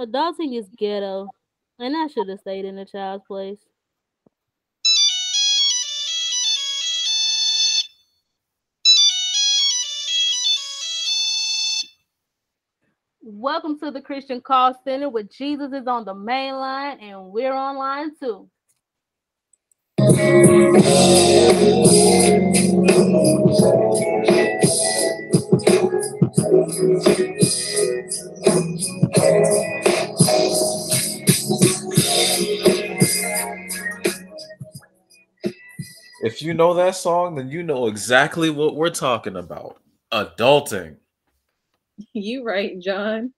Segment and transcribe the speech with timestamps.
[0.00, 1.28] Adulting is ghetto,
[1.78, 3.58] and I should have stayed in a child's place.
[13.20, 17.52] Welcome to the Christian Call Center where Jesus is on the main line and we're
[17.52, 18.48] on line too.
[36.22, 39.80] If you know that song, then you know exactly what we're talking about.
[40.12, 40.96] Adulting.
[42.14, 43.34] You right, John.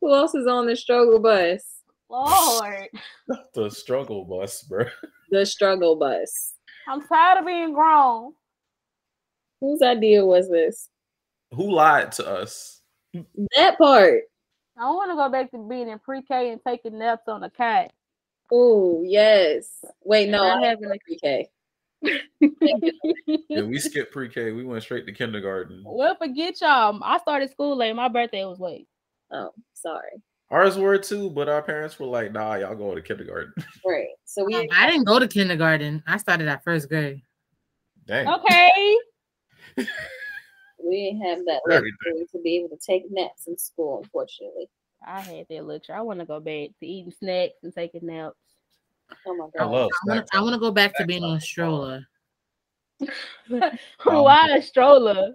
[0.00, 1.62] Who else is on the struggle bus?
[2.10, 2.88] Lord,
[3.54, 4.86] The struggle bus, bro.
[5.30, 6.54] The struggle bus.
[6.88, 8.32] I'm tired of being grown.
[9.60, 10.88] Whose idea was this?
[11.52, 12.80] Who lied to us?
[13.56, 14.22] That part.
[14.76, 17.92] I want to go back to being in pre-K and taking naps on a cat.
[18.50, 19.84] Oh, yes.
[20.02, 21.48] Wait, no, I I have a pre-K.
[22.02, 22.18] Yeah,
[23.62, 24.52] we skipped pre-K.
[24.52, 25.82] We went straight to kindergarten.
[25.86, 26.98] well, forget y'all.
[27.02, 27.94] I started school late.
[27.94, 28.88] My birthday was late.
[29.30, 30.22] Oh, sorry.
[30.50, 33.54] Ours were too, but our parents were like, "Nah, y'all go to kindergarten."
[33.86, 34.08] Right.
[34.24, 36.02] So we I didn't go to kindergarten.
[36.06, 37.22] I started at first grade.
[38.06, 38.28] Dang.
[38.28, 38.98] Okay.
[39.76, 39.86] we
[40.90, 44.68] didn't have that luxury to be able to take naps in school, unfortunately.
[45.06, 45.94] I had that luxury.
[45.94, 48.36] I want to go back to eating snacks and taking naps.
[49.26, 49.70] Oh my I god.
[49.72, 49.90] love.
[49.90, 50.36] I want snack to.
[50.38, 52.06] I want to go back to being on a is stroller,
[54.04, 55.34] Why a stroller?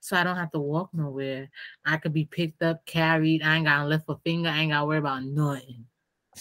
[0.00, 1.48] so I don't have to walk nowhere.
[1.84, 3.42] I could be picked up, carried.
[3.42, 4.48] I ain't gotta lift a finger.
[4.48, 5.86] I ain't gotta worry about nothing.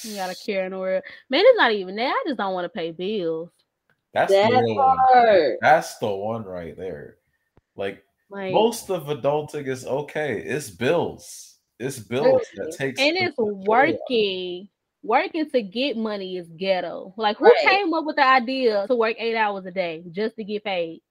[0.03, 1.01] You gotta carry nowhere.
[1.29, 2.09] Man, it's not even that.
[2.09, 3.49] I just don't want to pay bills.
[4.13, 5.57] That's That the one.
[5.61, 7.17] That's the one right there.
[7.75, 10.39] Like Like, most of adulting is okay.
[10.39, 11.57] It's bills.
[11.79, 13.99] It's bills that takes and it's majority out.
[13.99, 14.69] working.
[15.03, 17.13] Working to get money is ghetto.
[17.17, 17.57] Like, who Right.
[17.61, 21.01] came up with the idea to work eight hours a day just to get paid?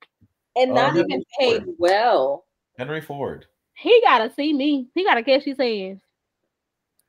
[0.57, 1.75] And Uh, not Henry even paid Ford.
[1.79, 2.47] well.
[2.79, 3.47] Henry Ford.
[3.75, 4.89] He gotta see me.
[4.95, 6.01] He gotta catch his hands.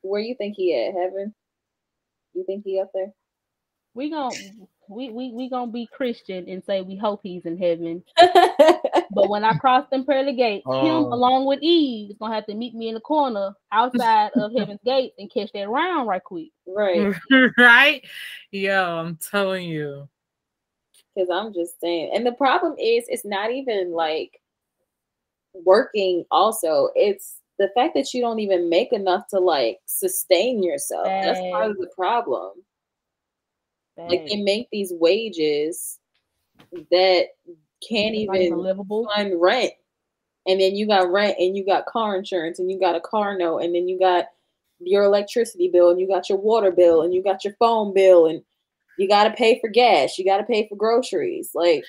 [0.02, 0.94] Where you think he at?
[0.94, 1.34] Heaven?
[2.34, 3.13] You think he up there?
[3.94, 8.03] We gon' we we we gonna be Christian and say we hope he's in heaven.
[9.13, 12.46] But when I cross them pearly gates, him Um, along with Eve is gonna have
[12.47, 16.24] to meet me in the corner outside of heaven's gate and catch that round right
[16.24, 16.50] quick.
[16.68, 17.13] right.
[17.57, 18.03] right?
[18.51, 20.07] Yo, I'm telling you.
[21.16, 22.12] Because I'm just saying.
[22.13, 24.40] And the problem is, it's not even like
[25.53, 26.90] working, also.
[26.95, 31.06] It's the fact that you don't even make enough to like sustain yourself.
[31.06, 32.51] That's part of the problem.
[33.95, 36.00] Like, they make these wages
[36.90, 37.28] that
[37.89, 39.07] can't It's even even livable.
[39.16, 39.71] fund rent.
[40.47, 43.38] And then you got rent and you got car insurance and you got a car
[43.38, 44.25] note and then you got
[44.79, 48.25] your electricity bill and you got your water bill and you got your phone bill
[48.27, 48.41] and
[48.97, 50.17] you got to pay for gas.
[50.19, 51.51] You got to pay for groceries.
[51.55, 51.83] Like,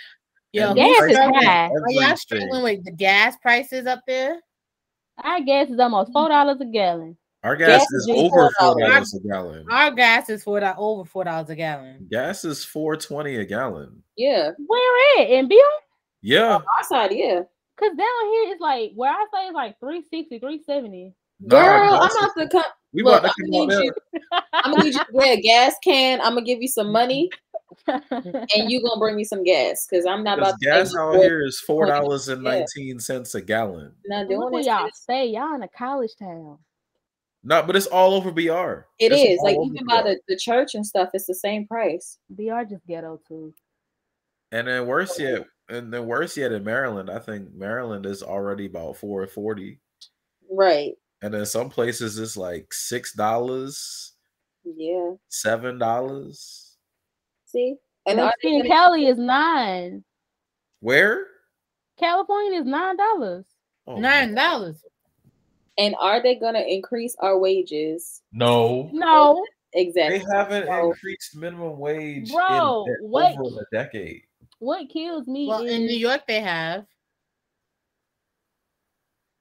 [0.53, 1.67] Yo, And gas is struggling- high.
[1.69, 4.41] Are y'all struggling with the gas prices up there?
[5.19, 7.17] I guess it's almost four dollars a gallon.
[7.43, 9.15] Our gas, Gas is is over $4.
[9.15, 9.67] a gallon.
[9.71, 12.07] Our gas is for that over four dollars a gallon.
[12.11, 14.03] Gas is four twenty a gallon.
[14.17, 15.29] yeah, Where at?
[15.29, 15.59] In Bill?
[16.25, 16.55] Yeah.
[16.57, 17.43] our side, yeah.
[17.77, 21.13] Cause down here it's like where I say it's like 360, 370.
[21.41, 22.65] Nah, Girl, I'm gas about is- to come.
[22.93, 24.41] We Look, about to I'm come gonna out need you.
[24.53, 26.21] I'm gonna need you to get a gas can.
[26.21, 27.29] I'm gonna give you some money,
[27.89, 31.01] and you gonna bring me some gas because I'm not Because about to gas pay
[31.01, 31.95] out here is four 4.
[31.95, 32.51] dollars and Yeah.
[32.51, 33.01] nineteen
[33.35, 33.93] a gallon.
[34.07, 35.27] Not Look doing where y'all It's- stay.
[35.27, 36.59] Y'all in a college town.
[37.43, 38.87] No, but it's all over BR.
[39.01, 41.67] It It's is like over even by the, the church and stuff, it's the same
[41.67, 42.19] price.
[42.31, 43.53] BR just ghetto too.
[44.53, 48.67] And then worse yet, and then worse yet in Maryland, I think Maryland is already
[48.67, 49.81] about four forty.
[50.51, 50.93] Right.
[51.23, 54.13] And in some places it's like six dollars,
[54.65, 55.13] Yeah.
[55.29, 56.77] seven dollars.
[57.47, 57.77] See?
[58.07, 58.35] And And are
[58.67, 60.05] Cali is nine.
[60.81, 61.27] Where?
[61.99, 63.47] California is nine dollars.
[63.87, 64.85] Oh, Nine dollars.
[65.79, 68.23] and are they gonna increase our wages?
[68.33, 68.91] No.
[68.93, 69.43] No,
[69.77, 70.19] Exactly.
[70.19, 74.23] They haven't So- increased minimum wage Bro, in, what- over a decade.
[74.65, 76.87] What kills me Well, is in New York they have.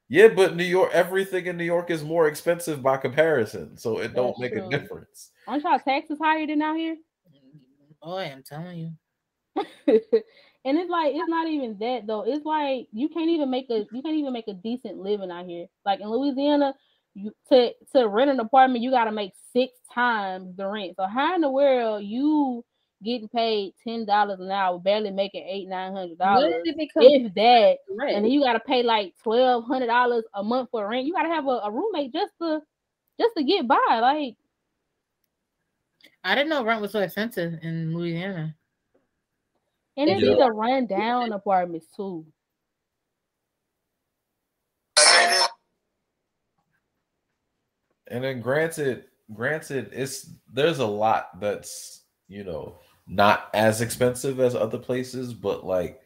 [0.10, 4.14] Yeah, but New York, everything in New York is more expensive by comparison, so it
[4.14, 4.70] don't That's make a true.
[4.70, 5.32] difference.
[5.48, 6.98] aren't y'all taxes higher than out here?
[7.34, 7.60] Mm,
[8.02, 8.92] boy, I'm telling you.
[9.88, 12.24] and it's like it's not even that though.
[12.28, 15.46] It's like you can't even make a you can't even make a decent living out
[15.46, 15.68] here.
[15.86, 16.76] Like in Louisiana,
[17.16, 20.96] you to to rent an apartment, you gotta make six times the rent.
[20.98, 22.64] So how in the world you
[23.04, 26.54] getting paid ten dollars an hour, barely making eight nine hundred When dollars?
[26.64, 27.78] did it become If that,
[28.10, 31.06] and then you gotta pay like twelve hundred dollars a month for rent.
[31.06, 32.62] You gotta have a, a roommate just to
[33.20, 33.78] just to get by.
[33.90, 34.36] Like
[36.24, 38.56] I didn't know rent was so expensive in Louisiana.
[39.98, 40.32] and it's Yeah.
[40.32, 42.26] either run down apartments too.
[48.08, 52.78] And then granted, granted, it's there's a lot that's you know
[53.08, 56.00] not as expensive as other places, but like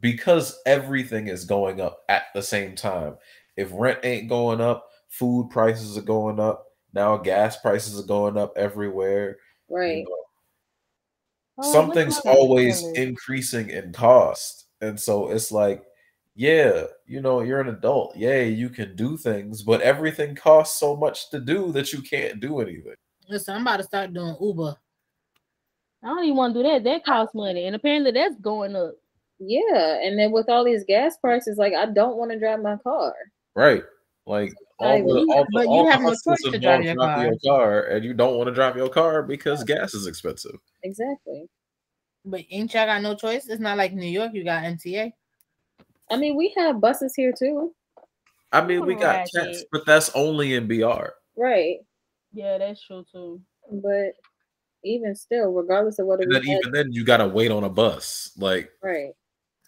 [0.00, 3.16] because everything is going up at the same time.
[3.56, 6.66] If rent ain't going up, food prices are going up.
[6.92, 9.38] Now gas prices are going up everywhere.
[9.68, 10.04] you Right.
[10.04, 10.16] know,
[11.60, 14.66] Oh, something's always increasing in cost.
[14.80, 15.82] And so it's like,
[16.36, 18.16] yeah, you know, you're an adult.
[18.16, 22.38] Yeah, you can do things, but everything costs so much to do that you can't
[22.38, 22.94] do anything.
[23.28, 24.76] Listen, I'm about to start doing Uber.
[26.02, 26.84] I don't even want to do that.
[26.84, 28.92] That costs money, and apparently that's going up.
[29.40, 29.98] Yeah.
[30.02, 33.14] And then with all these gas prices, like I don't want to drive my car.
[33.54, 33.82] Right.
[34.26, 36.58] Like all Like, the, you- all the, but you all the have no choice to
[36.58, 37.24] drive your driving car.
[37.24, 40.58] your car, and you don't want to drive your car because gas is expensive.
[40.82, 41.48] Exactly.
[42.24, 43.48] But ain't y'all got no choice?
[43.48, 45.12] It's not like New York, you got MTA.
[46.10, 47.74] I mean, we have buses here too.
[48.52, 49.28] I mean, we got Right.
[49.34, 51.10] CATS, but that's only in BR.
[51.36, 51.78] Right.
[52.32, 53.40] Yeah, that's true too.
[53.70, 54.12] But
[54.84, 57.64] even still, regardless of whether And we then had, even then, you gotta wait on
[57.64, 58.32] a bus.
[58.36, 59.12] Like, right.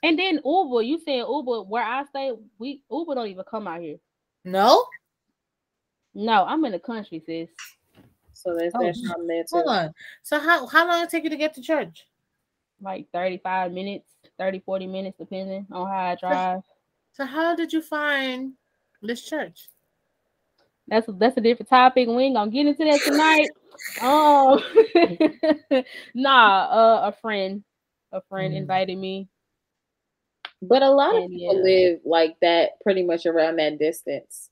[0.03, 3.81] And then Uber, you said Uber where I stay, we Uber don't even come out
[3.81, 3.99] here.
[4.45, 4.85] No?
[6.15, 7.49] No, I'm in the country, sis.
[8.33, 9.57] So there's Oh, that problem there too.
[9.57, 9.95] Hold on.
[10.23, 12.07] So how how long it take you to get to church?
[12.81, 14.09] Like 35 minutes,
[14.39, 16.63] 30, 40 minutes, depending on how I drive.
[17.13, 18.55] So how did you find
[19.03, 19.69] this church?
[20.89, 22.09] That's that's a different topic.
[22.09, 23.51] We ain't gonna get into that tonight.
[24.01, 24.61] Um
[26.15, 27.65] nah, uh a friend.
[28.13, 28.59] A friend Mm.
[28.59, 29.29] invited me.
[30.63, 31.63] But a lot of people yeah.
[31.63, 34.51] live like that, pretty much around that distance.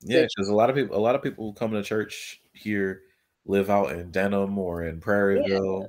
[0.00, 3.02] yeah, because a lot of people, a lot of people who come to church here
[3.44, 5.88] live out in Denham or in Prairieville,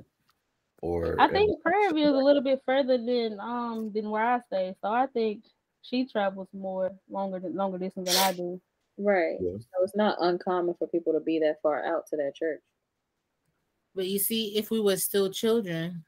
[0.82, 4.74] or I think Prairieville is a little bit further than um than where I stay.
[4.82, 5.44] So I think
[5.82, 8.60] she travels more longer than longer distance than I do.
[8.98, 9.36] Right.
[9.40, 9.56] Yeah.
[9.58, 12.60] So it's not uncommon for people to be that far out to that church.
[13.94, 16.04] But you see, if we were still children,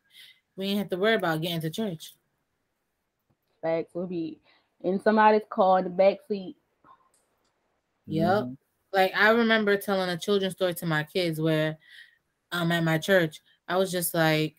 [0.56, 2.14] we didn't have to worry about getting to church.
[3.62, 4.40] Facts will be
[4.82, 6.56] in somebody's car in the back seat.
[8.06, 8.44] Yep.
[8.44, 8.56] Mhm.
[8.92, 11.78] Like I remember telling a children's story to my kids where
[12.52, 14.56] um at my church, I was just like,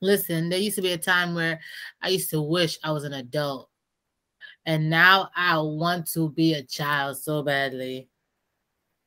[0.00, 1.60] listen, there used to be a time where
[2.00, 3.70] I used to wish I was an adult.
[4.66, 8.08] And now I want to be a child so badly.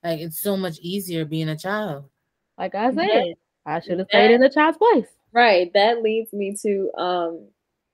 [0.03, 2.09] Like it's so much easier being a child.
[2.57, 3.33] Like I said, Yeah.
[3.65, 5.07] I should have stayed in the child's place.
[5.31, 5.71] Right.
[5.73, 7.47] That leads me to um,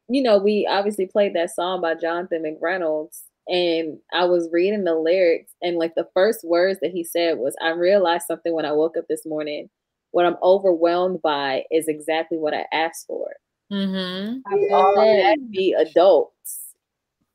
[0.09, 3.21] you know, we obviously played that song by Jonathan McReynolds.
[3.47, 7.55] And I was reading the lyrics, and like the first words that he said was,
[7.61, 9.69] I realized something when I woke up this morning.
[10.11, 13.27] What I'm overwhelmed by is exactly what I asked for.
[13.71, 14.39] Mm-hmm.
[14.45, 15.35] I We felt all that.
[15.35, 16.60] to be adults.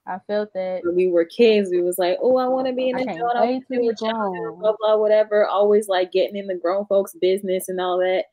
[0.07, 0.83] I felt that.
[0.85, 3.17] When we were kids, we was like, oh, I want to be an I can't
[3.17, 3.37] adult.
[3.37, 5.47] I wait want to to be be a child, blah, blah, whatever.
[5.47, 8.27] Always like getting in the grown folks' business and all that.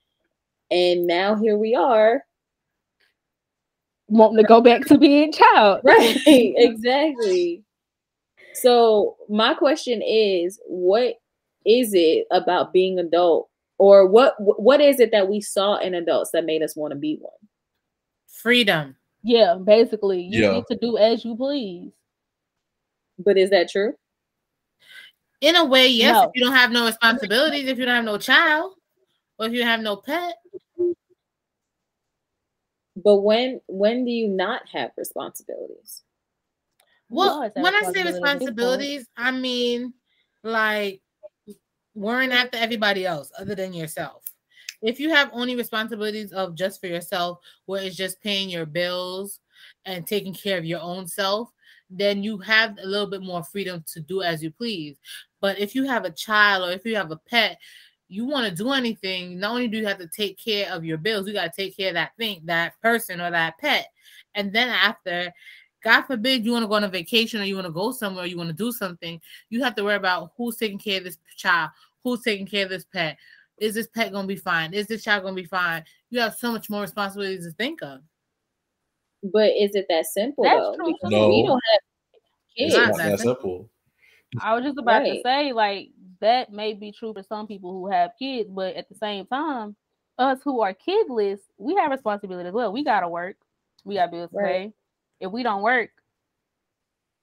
[0.69, 2.23] And now here we are.
[4.07, 5.81] Wanting to go back to being child.
[5.83, 7.63] Right, exactly.
[8.53, 11.15] So my question is, what
[11.65, 16.31] is it about being adult, or what what is it that we saw in adults
[16.31, 17.33] that made us want to be one?
[18.27, 18.95] Freedom.
[19.23, 20.21] Yeah, basically.
[20.21, 20.53] You Yeah.
[20.55, 21.91] get to do as you please.
[23.17, 23.93] But is that true?
[25.41, 26.23] In a way, yes, No.
[26.23, 28.75] if you don't have no responsibilities, if you don't have no child,
[29.37, 30.35] or if you have no pet.
[32.95, 36.03] But when when do you not have responsibilities?
[37.09, 38.13] Well, always when I say responsibilities.
[38.13, 39.93] responsibilities, I mean
[40.43, 41.01] like
[41.95, 44.22] worrying after everybody else other than yourself.
[44.83, 49.39] If you have only responsibilities of just for yourself, where it's just paying your bills
[49.85, 51.51] and taking care of your own self,
[51.89, 54.97] then you have a little bit more freedom to do as you please.
[55.39, 57.57] But if you have a child or if you have a pet,
[58.09, 60.97] you want to do anything, not only do you have to take care of your
[60.97, 63.87] bills, you got to take care of that thing, that person or that pet.
[64.35, 65.31] And then after,
[65.83, 68.25] God forbid you want to go on a vacation or you want to go somewhere,
[68.25, 71.17] you want to do something, you have to worry about who's taking care of this
[71.35, 71.71] child,
[72.03, 73.17] who's taking care of this pet.
[73.59, 74.73] Is this pet going to be fine?
[74.73, 75.83] Is this child going to be fine?
[76.09, 78.01] You have so much more responsibilities to think of.
[79.31, 80.75] But is it that simple That's though?
[80.75, 81.29] true, Because too.
[81.29, 81.81] we don't have
[82.57, 82.75] kids.
[82.75, 83.33] not not that that simple.
[83.41, 83.69] simple.
[84.41, 87.87] I was just about to say, like, that may be true for some people who
[87.89, 89.75] have kids, but at the same time,
[90.17, 92.73] us who are kidless, we have responsibility as well.
[92.73, 93.37] We gotta work,
[93.85, 94.71] we got bills to Right.
[94.71, 94.73] pay.
[95.19, 95.91] If we don't work,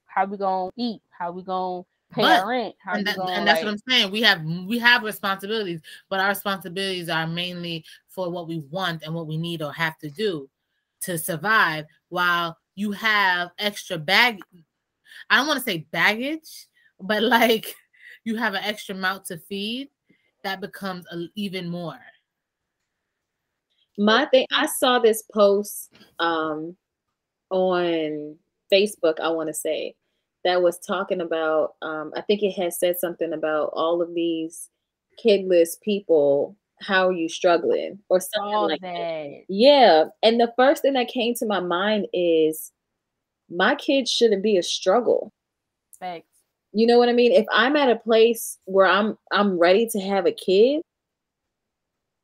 [0.06, 1.02] how we gonna eat?
[1.10, 2.74] How we gonna pay But- rent.
[2.84, 4.10] How and, that, gonna, and that's like- what I'm saying.
[4.10, 9.14] We have we have responsibilities, but our responsibilities are mainly for what we want and
[9.14, 10.48] what we need or have to do
[11.02, 11.86] to survive.
[12.08, 14.40] While you have extra bag,
[15.28, 16.66] I don't want to say baggage,
[17.00, 17.74] but like
[18.24, 19.88] you have an extra mouth to feed,
[20.44, 21.98] that becomes a, even more.
[23.98, 26.76] My thing, I saw this post um
[27.50, 28.36] on
[28.72, 29.94] Facebook, I want to say,
[30.44, 34.68] that was talking about um I think it had said something about all of these
[35.24, 38.94] kidless people, how are you struggling or something all like that.
[38.94, 39.42] that.
[39.48, 42.72] Yeah, and the first thing that came to my mind is
[43.50, 45.32] my kids shouldn't be a struggle.
[45.98, 46.26] Thanks.
[46.72, 47.32] You know what I mean?
[47.32, 50.82] If I'm at a place where I'm I'm ready to have a kid,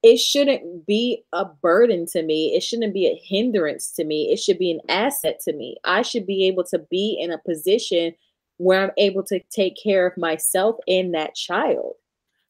[0.02, 2.54] it shouldn't be a burden to me.
[2.54, 4.32] It shouldn't be a hindrance to me.
[4.32, 5.76] It should be an asset to me.
[5.84, 8.14] I should be able to be in a position
[8.58, 11.94] where I'm able to take care of myself and that child.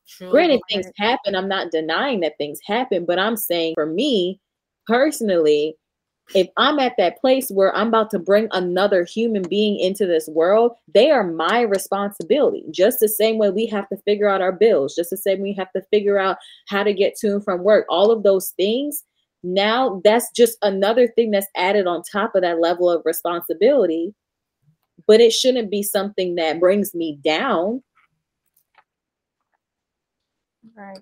[0.08, 0.30] True.
[0.30, 1.34] Granted, things happen.
[1.34, 4.40] I'm not denying that things happen, but I'm saying for me
[4.86, 5.76] personally,
[6.34, 10.28] if I'm at that place where I'm about to bring another human being into this
[10.28, 12.64] world, they are my responsibility.
[12.70, 15.54] Just the same way we have to figure out our bills, just the same we
[15.54, 19.04] have to figure out how to get to and from work, all of those things.
[19.42, 24.12] Now that's just another thing that's added on top of that level of responsibility.
[25.06, 27.82] But it shouldn't be something that brings me down.
[30.76, 30.98] Right.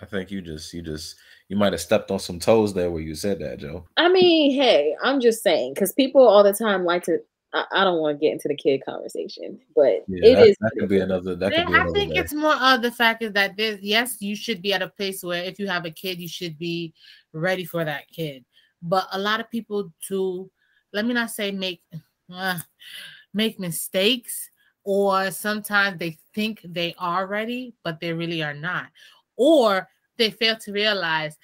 [0.00, 1.16] I think you just you just
[1.48, 3.86] you might have stepped on some toes there where you said that, Joe.
[3.96, 7.18] I mean, hey, I'm just saying because people all the time like to.
[7.54, 10.56] I, I don't want to get into the kid conversation, but Yeah, it that, is.
[10.60, 11.34] that could be another.
[11.34, 11.92] That could be I another.
[11.94, 12.20] think day.
[12.20, 15.24] it's more of the fact is that there's yes, you should be at a place
[15.24, 16.92] where if you have a kid, you should be
[17.32, 18.44] ready for that kid.
[18.82, 20.50] But a lot of people to
[20.92, 21.82] let me not say make
[22.30, 22.58] uh,
[23.32, 24.50] make mistakes,
[24.84, 28.88] or sometimes they think they are ready, but they really are not,
[29.36, 29.88] or
[30.18, 31.36] they fail to realize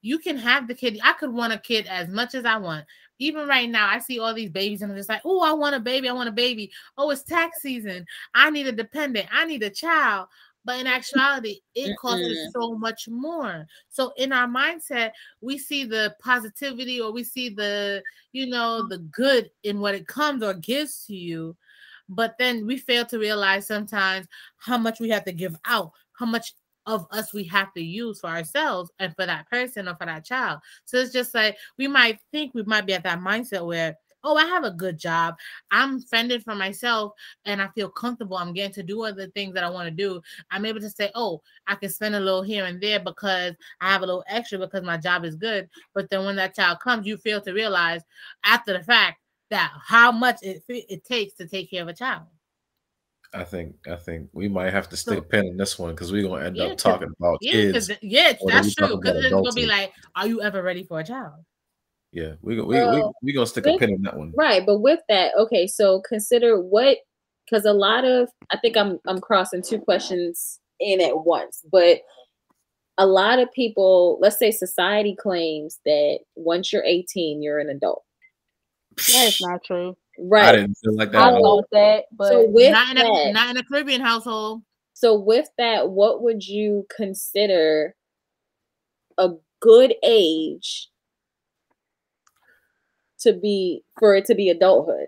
[0.00, 1.00] you can have the kid.
[1.02, 2.84] I could want a kid as much as I want.
[3.18, 5.74] Even right now, I see all these babies and I'm just like, oh, I want
[5.74, 6.08] a baby.
[6.08, 6.70] I want a baby.
[6.96, 8.06] Oh, it's tax season.
[8.32, 9.26] I need a dependent.
[9.32, 10.28] I need a child.
[10.64, 13.66] But in actuality, it costs so much more.
[13.88, 18.98] So in our mindset, we see the positivity or we see the, you know, the
[18.98, 21.56] good in what it comes or gives to you.
[22.08, 24.26] But then we fail to realize sometimes
[24.58, 26.54] how much we have to give out, how much
[26.88, 30.24] of us we have to use for ourselves and for that person or for that
[30.24, 30.58] child.
[30.86, 34.36] So it's just like we might think we might be at that mindset where, oh,
[34.36, 35.36] I have a good job.
[35.70, 37.12] I'm fended for myself
[37.44, 38.38] and I feel comfortable.
[38.38, 40.20] I'm getting to do other things that I want to do.
[40.50, 43.92] I'm able to say, oh, I can spend a little here and there because I
[43.92, 45.68] have a little extra because my job is good.
[45.94, 48.00] But then when that child comes, you fail to realize
[48.44, 52.22] after the fact that how much it, it takes to take care of a child.
[53.34, 55.90] I think I think we might have to stick So- a pin in this one
[55.94, 57.88] because we're gonna end Yeah, up 'cause- talking about Yeah, kids.
[57.88, 58.86] because yeah, or are we that's true.
[58.86, 61.34] talking Because it's gonna be like, are you ever ready for a child?
[62.12, 64.32] Yeah, we we we Well, we gonna stick a pin in that one.
[64.34, 66.98] Right, but with that, okay, so consider what
[67.44, 72.00] because a lot of I think I'm I'm crossing two questions in at once, but
[72.96, 78.04] a lot of people, let's say society claims that once you're 18, you're an adult.
[79.12, 79.96] That's not true.
[80.18, 80.52] I Right.
[80.52, 81.22] didn't feel like that.
[81.22, 81.58] I at all.
[81.60, 84.62] know that, but So with Not in a that, not in a Caribbean household.
[84.94, 87.94] so with that, what would you consider
[89.16, 90.88] a good age
[93.20, 95.06] to be for it to be adulthood?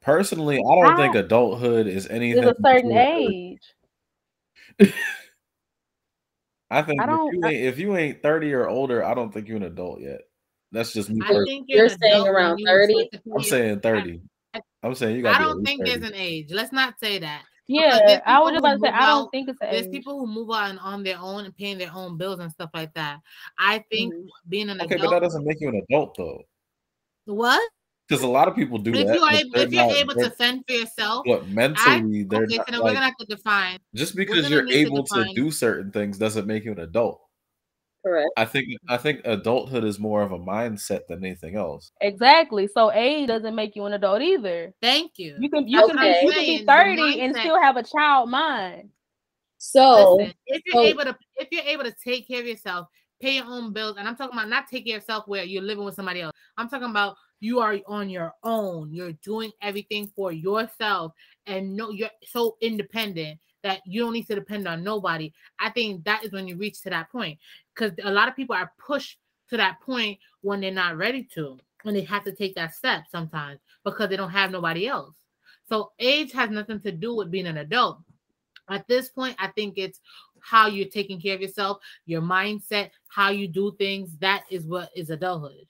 [0.00, 1.20] Personally, I don't I- think ah.
[1.20, 2.42] adulthood is anything.
[2.42, 3.58] there's a certain between-
[4.78, 4.92] age.
[6.70, 9.46] I think I if, you ain't, if you ain't thirty or older, I don't think
[9.46, 10.22] you're an adult yet.
[10.72, 11.20] That's just me.
[11.24, 13.10] I think You're you're, saying around 30?
[13.34, 14.20] I'm saying thirty.
[14.82, 15.36] I'm saying you got.
[15.40, 16.50] I don't think there's an age.
[16.50, 17.42] Let's not say that.
[17.68, 19.68] Yeah, I was people just about to say move I don't out- think it's an
[19.70, 19.92] There's age.
[19.92, 22.70] people who move out and on their own and paying their own bills and stuff
[22.74, 23.20] like that.
[23.58, 24.26] I think Mhm.
[24.48, 26.42] being an Okay, but that doesn't make you an adult though,
[27.26, 27.62] what?
[28.08, 29.14] because a lot of people do If that.
[29.14, 32.54] you are able, if you're not- able to fend for yourself, what mentally, they're okay,
[32.54, 33.78] so not, then we're gonna have to define.
[33.94, 36.80] just because you're need to able to define- do certain things doesn't make you an
[36.80, 37.22] adult.
[38.04, 38.30] Correct.
[38.36, 41.92] I think I think adulthood is more of a mindset than anything else.
[42.00, 42.66] Exactly.
[42.66, 44.74] So age doesn't make you an adult either.
[44.82, 45.36] Thank you.
[45.38, 46.20] You can you can Okay.
[46.20, 48.90] be, you can be 30 and still have a child mind.
[49.58, 52.88] So Listen, if you're so- able to if you're able to take care of yourself,
[53.20, 55.94] pay your own bills, and I'm talking about not taking yourself where you're living with
[55.94, 56.32] somebody else.
[56.56, 58.92] I'm talking about you are on your own.
[58.92, 61.12] You're doing everything for yourself,
[61.46, 65.32] and no, you're so independent that you don't need to depend on nobody.
[65.58, 67.38] I think that is when you reach to that point,
[67.74, 69.18] because a lot of people are pushed
[69.50, 73.04] to that point when they're not ready to, when they have to take that step
[73.10, 75.14] sometimes because they don't have nobody else.
[75.68, 77.98] So age has nothing to do with being an adult.
[78.68, 80.00] At this point, I think it's
[80.40, 84.16] how you're taking care of yourself, your mindset, how you do things.
[84.18, 85.66] That is what is adulthood.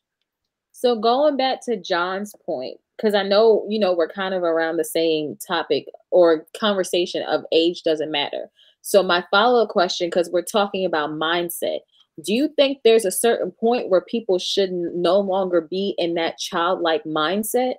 [0.72, 4.76] So going back to John's point, because I know you know we're kind of around
[4.76, 8.50] the same topic or conversation of age doesn't matter.
[8.82, 11.78] So my follow-up question, because we're talking about mindset,
[12.22, 16.38] do you think there's a certain point where people should no longer be in that
[16.38, 17.74] childlike mindset?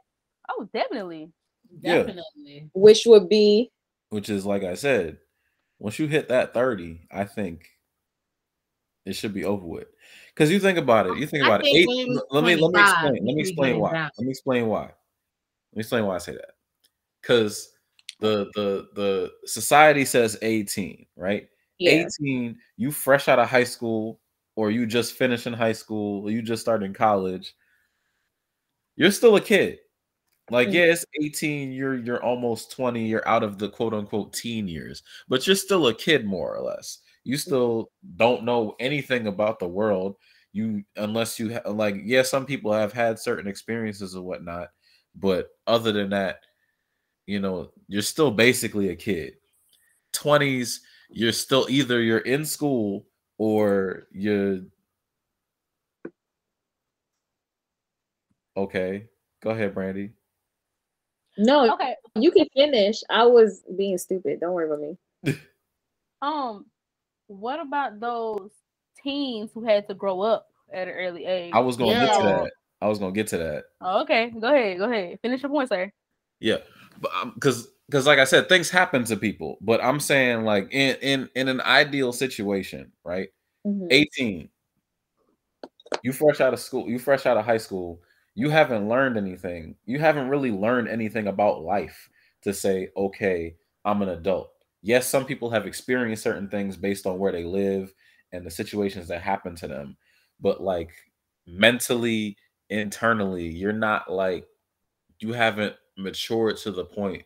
[0.49, 1.31] Oh, definitely.
[1.81, 1.97] Yeah.
[1.97, 2.69] Definitely.
[2.73, 3.71] Which would be
[4.09, 5.17] Which is like I said,
[5.79, 7.69] once you hit that 30, I think
[9.05, 9.87] it should be over with.
[10.33, 11.87] Because you think about it, you think about think it.
[11.87, 13.13] when Eight, let me let me explain.
[13.13, 13.91] Let me explain why.
[13.91, 14.91] Let me explain why.
[15.73, 16.51] Let me explain why I say that.
[17.21, 17.71] Because
[18.19, 21.49] the the the society says 18, right?
[21.79, 22.07] yeah.
[22.19, 24.21] 18, you fresh out of high school,
[24.55, 27.55] or you just finishing high school, or you just starting college,
[28.95, 29.79] you're still a kid.
[30.49, 30.73] Like, Mhm.
[30.73, 35.03] yeah, it's 18, you're you're almost 20, you're out of the quote unquote teen years,
[35.29, 36.99] but you're still a kid, more or less.
[37.25, 40.17] You still don't know anything about the world.
[40.53, 44.69] You unless you ha- like, yeah, some people have had certain experiences or whatnot,
[45.15, 46.41] but other than that,
[47.25, 49.35] you know, you're still basically a kid.
[50.13, 50.79] 20s,
[51.09, 53.05] you're still either you're in school
[53.37, 54.61] or you're
[58.57, 59.07] okay.
[59.41, 60.11] Go ahead, Brandy.
[61.37, 61.95] No, Okay.
[62.15, 63.01] you can finish.
[63.09, 64.39] I was being stupid.
[64.39, 64.97] Don't worry about me.
[66.21, 66.67] Um,
[67.27, 68.49] what about those
[69.03, 71.51] teens who had to grow up at an early age?
[71.53, 72.51] I was gonna get to that.
[72.83, 73.65] I was gonna get to that.
[73.79, 75.17] Oh, okay, go ahead, go ahead.
[75.21, 75.89] Finish your point, sir.
[76.41, 76.57] Yeah,
[76.99, 79.57] but because because like I said, things happen to people.
[79.61, 83.29] But I'm saying like in in in an ideal situation, right?
[83.65, 83.87] Mhm.
[83.89, 84.49] 18,
[86.03, 88.01] you fresh out of school, you fresh out of high school,
[88.35, 89.75] you haven't learned anything.
[89.85, 92.09] You haven't really learned anything about life
[92.41, 94.51] to say, okay, I'm an adult.
[94.81, 97.93] Yes, some people have experienced certain things based on where they live
[98.33, 99.95] and the situations that happen to them,
[100.41, 100.91] but like
[101.47, 102.35] mentally,
[102.69, 104.47] internally, you're not like
[105.19, 107.23] you haven't matured to the point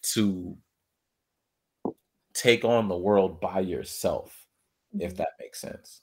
[0.00, 0.56] to
[2.34, 4.46] take on the world by yourself
[4.94, 5.16] if mm-hmm.
[5.18, 6.02] that makes sense.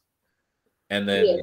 [0.90, 1.42] And then Yeah.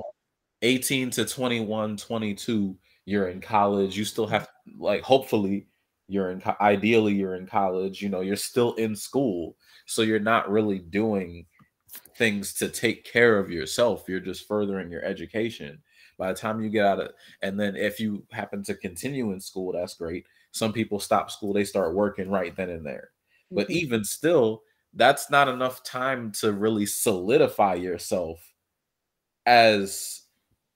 [0.63, 3.97] 18 to 21, 22, you're in college.
[3.97, 5.67] You still have like hopefully
[6.07, 9.57] you're in ideally you're in college, you know, you're still in school.
[9.87, 11.47] So you're not really doing
[12.17, 14.05] things to take care of yourself.
[14.09, 15.83] You're just furthering your education.
[16.23, 19.41] By the time you get out of and then if you happen to continue in
[19.41, 20.27] school, that's great.
[20.53, 23.11] Some people stop school, they start working right then and there.
[23.55, 23.77] But Mhm.
[23.77, 24.63] even still,
[24.95, 28.53] that's not enough time to really solidify yourself
[29.47, 30.23] as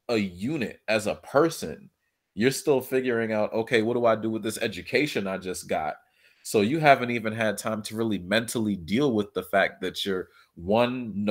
[0.08, 1.90] a unit, as a person.
[2.34, 5.96] You're still figuring out, okay, what do I do with this education I just got?
[6.42, 10.28] So you haven't even had time to really mentally deal with the fact that you're
[10.56, 11.28] one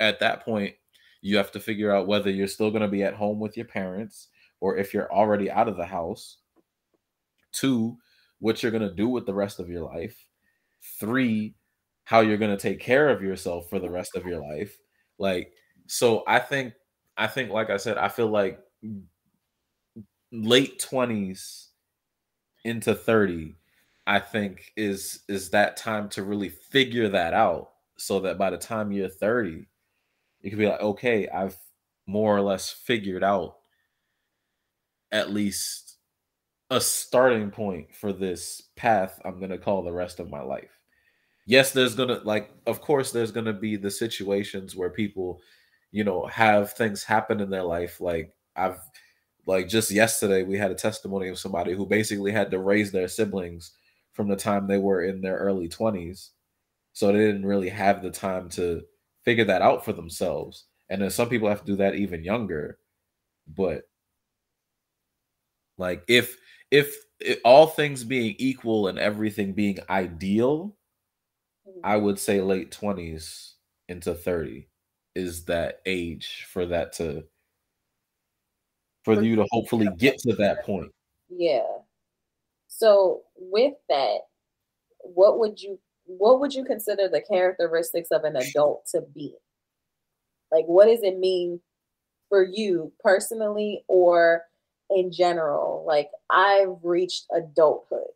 [0.00, 0.74] at that point
[1.20, 3.66] you have to figure out whether you're still going to be at home with your
[3.66, 4.28] parents
[4.60, 6.38] or if you're already out of the house.
[7.52, 7.96] Two,
[8.38, 10.16] what you're going to do with the rest of your life.
[11.00, 11.54] Three,
[12.04, 14.78] how you're going to take care of yourself for the rest of your life.
[15.18, 15.52] Like,
[15.86, 16.74] so I think,
[17.16, 18.60] I think, like I said, I feel like
[20.32, 21.68] late 20s
[22.64, 23.54] into 30
[24.06, 28.58] i think is is that time to really figure that out so that by the
[28.58, 29.66] time you're 30
[30.42, 31.56] you can be like okay i've
[32.06, 33.56] more or less figured out
[35.12, 35.96] at least
[36.70, 40.70] a starting point for this path i'm going to call the rest of my life.
[41.46, 45.40] Yes there's going to like of course there's going to be the situations where people
[45.90, 48.78] you know have things happen in their life like i've
[49.46, 53.08] like just yesterday we had a testimony of somebody who basically had to raise their
[53.08, 53.72] siblings
[54.12, 56.30] from the time they were in their early 20s
[56.92, 58.82] so they didn't really have the time to
[59.24, 60.64] figure that out for themselves.
[60.90, 62.78] And then some people have to do that even younger.
[63.46, 63.82] But
[65.76, 66.36] like if
[66.70, 70.74] if, if all things being equal and everything being ideal
[71.82, 72.02] i mm.
[72.02, 73.52] would say late 20s
[73.88, 74.68] into 30
[75.14, 77.24] is that age for that to
[79.04, 80.92] for you to hopefully get to that point.
[81.30, 81.66] Yeah.
[82.66, 84.18] So with that,
[85.00, 85.78] what would you
[86.08, 89.34] what would you consider the characteristics of an adult to be?
[90.50, 91.60] Like what does it mean
[92.28, 94.42] for you personally or
[94.90, 95.84] in general?
[95.86, 98.08] Like I've reached adulthood.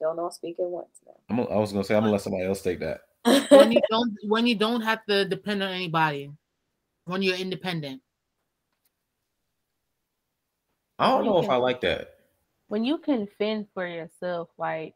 [0.00, 2.62] Don't all speak at once I'm, I was gonna say I'm gonna let somebody else
[2.62, 3.00] take that
[3.50, 6.30] when you don't when you don't have to depend on anybody
[7.06, 8.00] when you're independent
[10.98, 12.17] I don't know if I like that.
[12.68, 14.94] When you can fend for yourself, like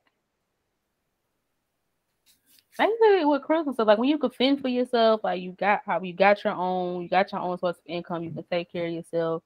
[2.79, 6.01] basically what Chris was like when you can fend for yourself, like you got how
[6.01, 8.87] you got your own, you got your own source of income, you can take care
[8.87, 9.43] of yourself.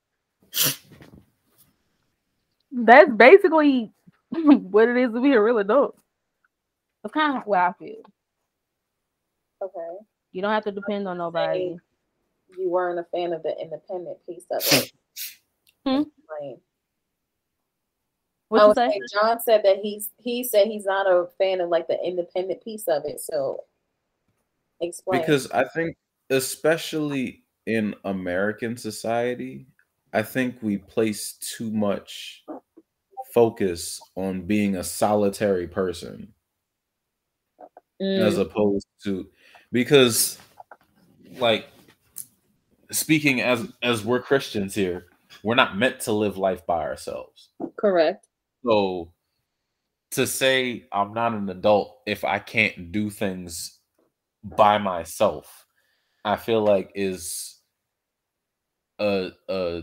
[2.73, 3.93] That's basically
[4.31, 5.97] what it is to be a real adult.
[7.03, 8.03] That's kind of what I feel.
[9.63, 9.97] Okay.
[10.33, 11.77] You don't have to depend on nobody.
[12.59, 14.93] You weren't a fan of the independent piece of it.
[15.85, 16.03] Hmm?
[16.03, 16.59] Explain.
[18.49, 19.03] What I you say?
[19.13, 22.87] John said that he's he said he's not a fan of like the independent piece
[22.89, 23.21] of it.
[23.21, 23.65] So
[24.81, 25.21] explain.
[25.21, 25.97] Because I think,
[26.31, 29.67] especially in American society,
[30.13, 32.45] I think we place too much
[33.35, 36.33] focus on being a solitary person
[38.01, 39.27] as Mm, opposed to
[39.73, 40.39] because
[41.39, 41.67] like
[42.91, 45.07] speaking as as we're Christians here,
[45.43, 47.51] we're not meant to live life by ourselves.
[47.77, 48.29] correct.
[48.67, 49.13] So
[50.13, 53.81] to say I'm not an adult if I can't do things
[54.45, 55.67] by myself,
[56.25, 57.61] I feel like is
[58.99, 59.83] a a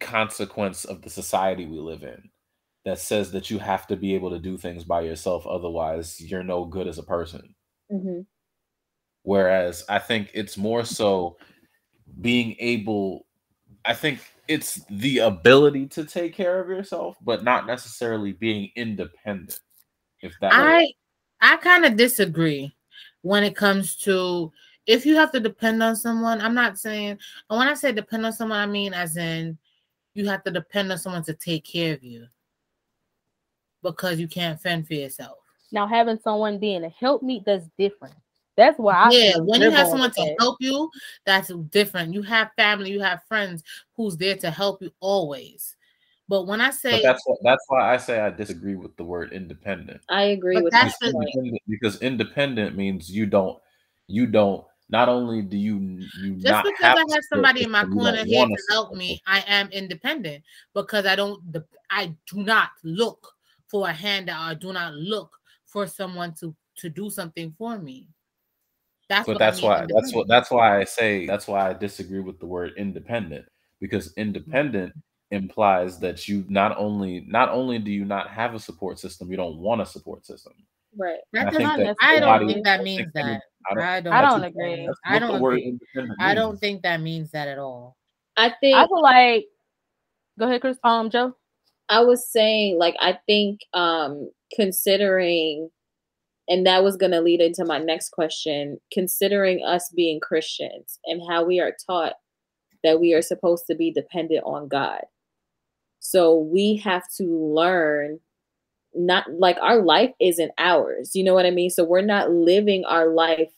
[0.00, 2.30] consequence of the society we live in
[2.84, 6.42] that says that you have to be able to do things by yourself otherwise you're
[6.44, 7.54] no good as a person.
[7.90, 8.22] hmm
[9.22, 11.36] Whereas I think it's more so
[12.20, 13.26] being able,
[13.84, 14.20] I think
[14.52, 19.58] it's the ability to take care of yourself, but not necessarily being independent.
[20.20, 20.92] If that I
[21.40, 22.74] I kind of disagree
[23.22, 24.52] when it comes to
[24.86, 26.40] if you have to depend on someone.
[26.40, 27.18] I'm not saying,
[27.50, 29.58] and when I say depend on someone, I mean as in
[30.14, 32.26] you have to depend on someone to take care of you
[33.82, 35.38] because you can't fend for yourself.
[35.72, 38.14] Now having someone being a help me that's different.
[38.56, 40.90] That's why I yeah, feel when you have someone to help you,
[41.24, 42.12] that's different.
[42.12, 43.62] You have family, you have friends
[43.96, 45.76] who's there to help you always.
[46.28, 49.04] But when I but say that's what, that's why I say I disagree with the
[49.04, 50.00] word independent.
[50.08, 51.08] I agree But with that's that.
[51.14, 53.58] Independent- because independent means you don't
[54.06, 57.70] you don't not only do you you just not because have I have somebody in
[57.70, 59.22] my corner here to help me.
[59.26, 61.40] I am independent because I don't
[61.90, 63.32] I do not look
[63.68, 64.40] for a handout.
[64.40, 65.30] I do not look
[65.66, 68.08] for someone to to do something for me.
[69.12, 71.68] That's but what I that's mean, why that's what that's why I say that's why
[71.68, 73.44] I disagree with the word independent
[73.78, 74.94] because independent
[75.30, 79.36] implies that you not only not only do you not have a support system, you
[79.36, 80.54] don't want a support system.
[80.96, 81.18] Right.
[81.34, 83.42] That I think not, that I don't think that means think that.
[83.70, 84.12] I don't, I don't.
[84.14, 84.88] I don't agree.
[85.04, 85.78] I don't agree.
[86.18, 87.98] I don't think that means that at all.
[88.38, 89.44] I think I feel like
[90.38, 90.78] go ahead, Chris.
[90.84, 91.36] Um Joe.
[91.90, 95.68] I was saying, like, I think um considering,
[96.48, 101.22] and that was going to lead into my next question, considering us being Christians and
[101.28, 102.14] how we are taught
[102.82, 105.02] that we are supposed to be dependent on God.
[106.00, 108.18] So we have to learn
[108.94, 111.12] not like our life isn't ours.
[111.14, 111.70] You know what I mean?
[111.70, 113.48] So we're not living our life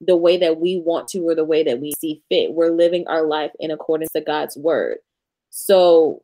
[0.00, 2.52] the way that we want to or the way that we see fit.
[2.52, 4.98] We're living our life in accordance to God's word.
[5.50, 6.23] So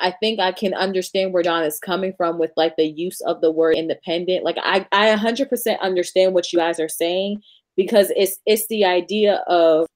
[0.00, 3.40] I think I can understand where John is coming from with like the use of
[3.40, 4.44] the word independent.
[4.44, 7.42] Like I I 100% understand what you guys are saying
[7.76, 9.86] because it's it's the idea of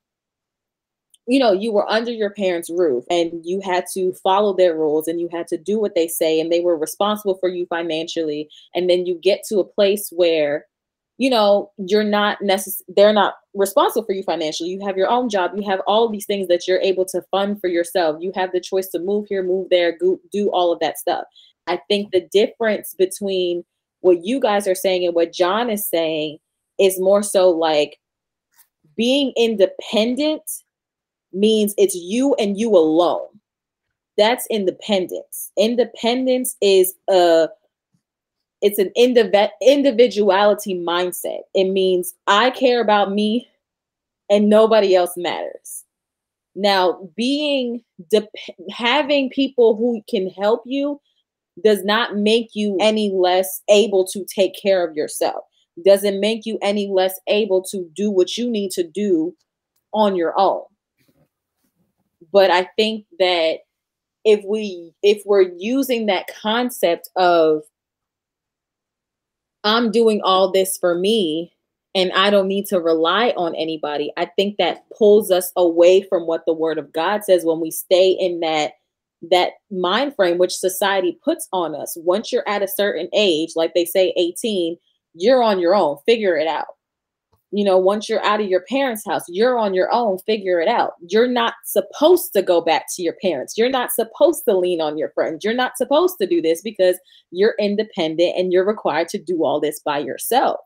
[1.28, 5.08] you know, you were under your parents' roof and you had to follow their rules
[5.08, 8.48] and you had to do what they say and they were responsible for you financially
[8.74, 10.66] and then you get to a place where
[11.18, 14.70] you know you're not necess- they're not responsible for you financially.
[14.70, 15.52] You have your own job.
[15.54, 18.16] You have all these things that you're able to fund for yourself.
[18.20, 21.24] You have the choice to move here move there go, do all of that stuff.
[21.66, 23.64] I think the difference between
[24.00, 26.38] what you guys are saying and what john is saying
[26.78, 27.98] is more so like
[28.96, 30.42] being independent
[31.32, 33.28] means it's you and you alone.
[34.16, 35.52] That's independence.
[35.58, 37.48] Independence is a
[38.66, 41.42] it's an indiv- individuality mindset.
[41.54, 43.48] It means I care about me
[44.28, 45.84] and nobody else matters.
[46.56, 48.34] Now, being dep-
[48.72, 51.00] having people who can help you
[51.62, 55.44] does not make you any less able to take care of yourself.
[55.84, 59.36] Doesn't make you any less able to do what you need to do
[59.92, 60.62] on your own.
[62.32, 63.58] But I think that
[64.24, 67.62] if we if we're using that concept of
[69.66, 71.52] I'm doing all this for me
[71.94, 74.12] and I don't need to rely on anybody.
[74.16, 77.70] I think that pulls us away from what the word of God says when we
[77.70, 78.74] stay in that
[79.30, 81.96] that mind frame which society puts on us.
[81.98, 84.76] Once you're at a certain age, like they say 18,
[85.14, 86.75] you're on your own, figure it out.
[87.56, 90.68] You know, once you're out of your parents' house, you're on your own, figure it
[90.68, 90.92] out.
[91.08, 93.56] You're not supposed to go back to your parents.
[93.56, 95.42] You're not supposed to lean on your friends.
[95.42, 96.98] You're not supposed to do this because
[97.30, 100.60] you're independent and you're required to do all this by yourself.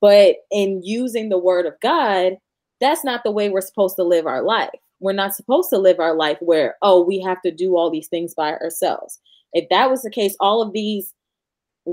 [0.00, 2.38] But in using the word of God,
[2.80, 4.70] that's not the way we're supposed to live our life.
[5.00, 8.08] We're not supposed to live our life where, oh, we have to do all these
[8.08, 9.20] things by ourselves.
[9.52, 11.12] If that was the case, all of these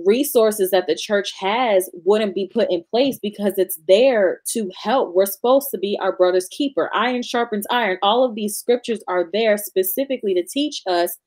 [0.05, 5.13] resources that the church has wouldn't be put in place because it's there to help.
[5.13, 6.89] We're supposed to be our brother's keeper.
[6.93, 7.97] Iron sharpens iron.
[8.01, 11.17] All of these scriptures are there specifically to teach us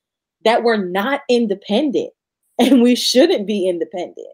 [0.43, 2.11] that we're not independent
[2.59, 4.27] and we shouldn't be independent.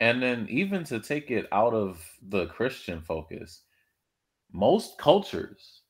[0.00, 3.62] And then even to take it out of the Christian focus,
[4.50, 5.82] most cultures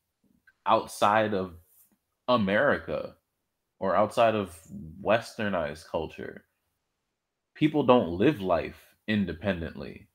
[0.66, 1.54] outside of
[2.28, 3.14] America
[3.78, 4.58] or outside of
[5.00, 6.44] westernized culture
[7.61, 10.09] people don't live life independently.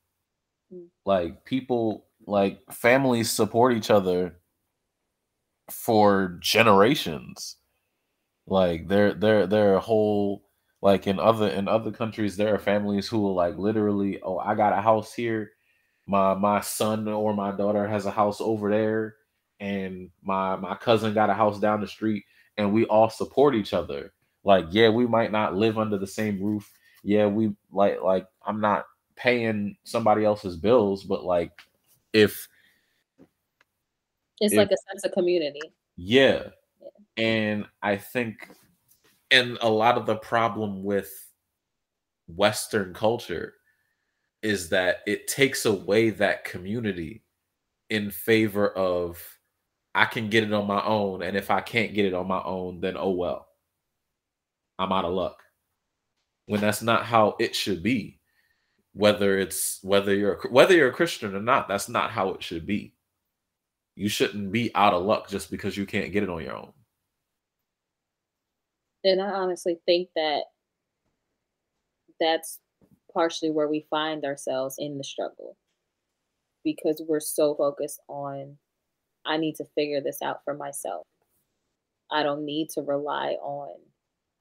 [0.73, 0.88] Mm.
[1.05, 4.38] Like people like families support each other
[5.69, 7.58] for generations.
[8.47, 10.49] Like there there there are whole
[10.81, 14.55] like in other in other countries there are families who will like literally oh I
[14.55, 15.51] got a house here
[16.08, 19.15] my my son or my daughter has a house over there
[19.60, 22.23] and my my cousin got a house down the street
[22.58, 26.39] and we all support each other like yeah we might not live under the same
[26.39, 26.71] roof
[27.05, 31.51] yeah, we like like I'm not paying somebody else's bills, but like
[32.13, 32.47] if
[34.41, 35.61] it's if, like a sense of community.
[35.95, 36.47] Yeah.
[36.81, 37.23] yeah.
[37.23, 38.49] And I think
[39.29, 41.11] and a lot of the problem with
[42.27, 43.53] Western culture
[44.41, 47.23] is that it takes away that community
[47.91, 49.23] in favor of
[49.93, 51.21] I can get it on my own.
[51.21, 53.47] And if I can't get it on my own, then oh well.
[54.79, 55.44] I'm out of luck
[56.47, 58.19] when that's not how it should be.
[58.93, 62.65] Whether it's whether you're whether you're a christian or not that's not how it should
[62.65, 62.93] be.
[63.95, 66.71] You shouldn't be out of luck just because you can't get it on your own.
[69.03, 70.43] And i honestly think that
[72.19, 72.60] that's
[73.13, 75.58] partially where we find ourselves in the struggle.
[76.63, 78.58] Because we're so focused on
[79.25, 81.05] i need to figure this out for myself.
[82.12, 83.75] I don't need to rely on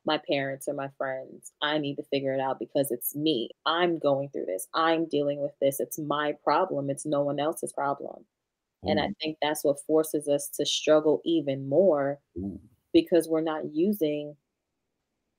[0.06, 1.52] my parents or my friends.
[1.62, 3.50] I need to figure it out because it's me.
[3.66, 4.68] I'm going through this.
[4.74, 5.80] I'm dealing with this.
[5.80, 6.90] It's my problem.
[6.90, 8.24] It's no one else's problem.
[8.84, 8.90] Ooh.
[8.90, 9.14] And I mm.
[9.22, 12.60] think that's what forces us to struggle even more Ooh.
[12.92, 14.36] because we're not using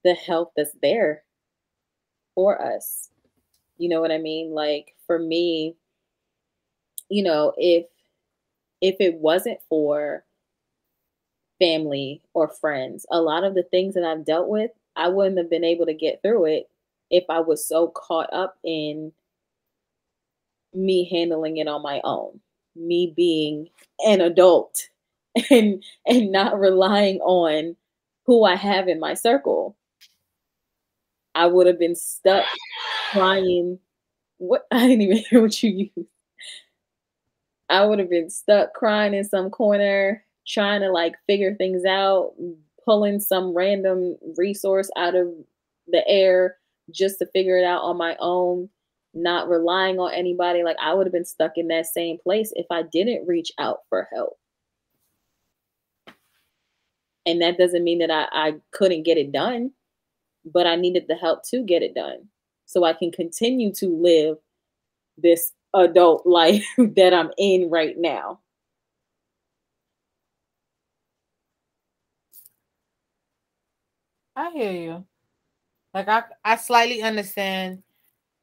[0.03, 1.23] the help that's there
[2.33, 3.09] for us.
[3.77, 4.51] You know what I mean?
[4.51, 5.75] Like for me,
[7.09, 7.85] you know, if
[8.81, 10.23] if it wasn't for
[11.59, 13.05] family or friends.
[13.11, 15.93] A lot of the things that I've dealt with, I wouldn't have been able to
[15.93, 16.69] get through it
[17.11, 19.11] if I was so caught up in
[20.73, 22.39] me handling it on my own,
[22.75, 23.69] me being
[24.05, 24.89] an adult
[25.49, 27.75] and and not relying on
[28.25, 29.75] who I have in my circle.
[31.35, 32.45] I would have been stuck
[33.11, 33.79] crying.
[34.39, 36.09] What I didn't even hear what you used.
[37.69, 42.33] I would have been stuck crying in some corner, trying to like figure things out,
[42.83, 45.27] pulling some random resource out of
[45.87, 46.57] the air
[46.91, 48.69] just to figure it out on my own,
[49.13, 50.63] not relying on anybody.
[50.63, 53.79] Like I would have been stuck in that same place if I didn't reach out
[53.89, 54.37] for help.
[57.25, 59.71] And that doesn't mean that I, I couldn't get it done,
[60.45, 62.27] but I needed the help to get it done
[62.65, 64.37] so I can continue to live
[65.17, 68.39] this adult life that I'm in right now.
[74.35, 75.05] I hear you.
[75.93, 77.83] Like I, I slightly understand.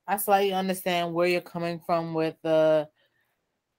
[0.07, 2.89] I slightly understand where you're coming from with the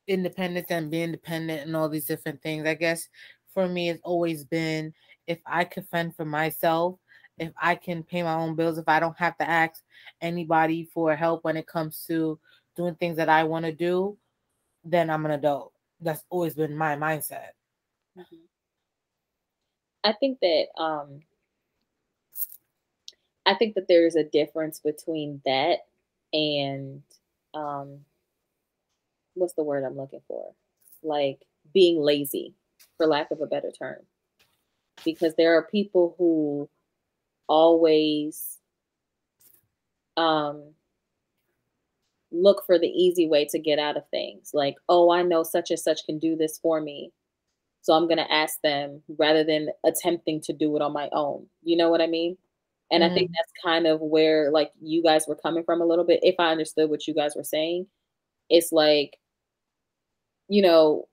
[0.08, 2.67] independence and being dependent and all these different things.
[2.67, 3.08] I guess
[3.54, 4.93] for me, it's always been
[5.28, 6.99] if I can fend for myself,
[7.38, 9.84] if I can pay my own bills, if I don't have to ask
[10.21, 12.39] anybody for help when it comes to
[12.76, 14.17] doing things that I want to do,
[14.84, 15.73] then I'm an adult.
[15.99, 17.52] That's always been my mindset.
[18.17, 18.36] Mm-hmm.
[20.04, 21.21] I think that um,
[23.45, 25.79] I think that there's a difference between that
[26.32, 27.01] and
[27.53, 27.99] um
[29.36, 30.53] what's the word I'm looking for?
[31.01, 31.39] Like
[31.73, 32.53] being lazy,
[32.97, 33.99] for lack of a better term.
[35.03, 36.69] Because there are people who
[37.47, 38.60] always
[40.17, 40.63] um
[42.32, 44.51] look for the easy way to get out of things.
[44.53, 47.12] Like, oh, I know such and such can do this for me.
[47.82, 51.47] So I'm going to ask them rather than attempting to do it on my own.
[51.63, 52.38] You know what I mean?
[52.93, 53.12] And mm-hmm.
[53.12, 53.34] I think mm-hmm.
[53.36, 56.51] that's kind of where like you guys were coming from a little bit, if I
[56.51, 57.88] understood what you guys were saying,
[58.49, 59.17] it's like,
[60.47, 61.08] you know,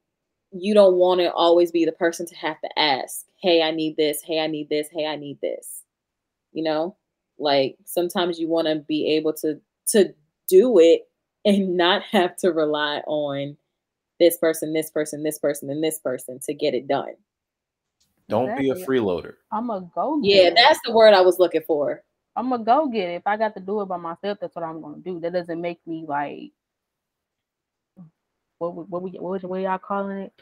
[0.53, 3.97] you don't want to always be the person to have to ask, hey, I need
[3.97, 5.83] this, hey, I need this, hey, I need this.
[6.53, 6.97] You know?
[7.38, 10.12] Like sometimes you want to be able to to
[10.49, 11.03] do it
[11.47, 13.57] and not have to rely on
[14.19, 17.14] this person, this person, this person, and this person to get it done.
[18.31, 19.35] Don't be a freeloader.
[19.53, 20.19] I'm gonna go.
[20.23, 20.57] Yeah, get it.
[20.57, 22.03] that's the word I was looking for.
[22.37, 23.14] I'm gonna go get it.
[23.16, 25.21] If I got to do it by myself, that's what I'm gonna do.
[25.21, 26.53] That doesn't make me like
[28.59, 30.33] what we- what we what, was- what y'all calling it?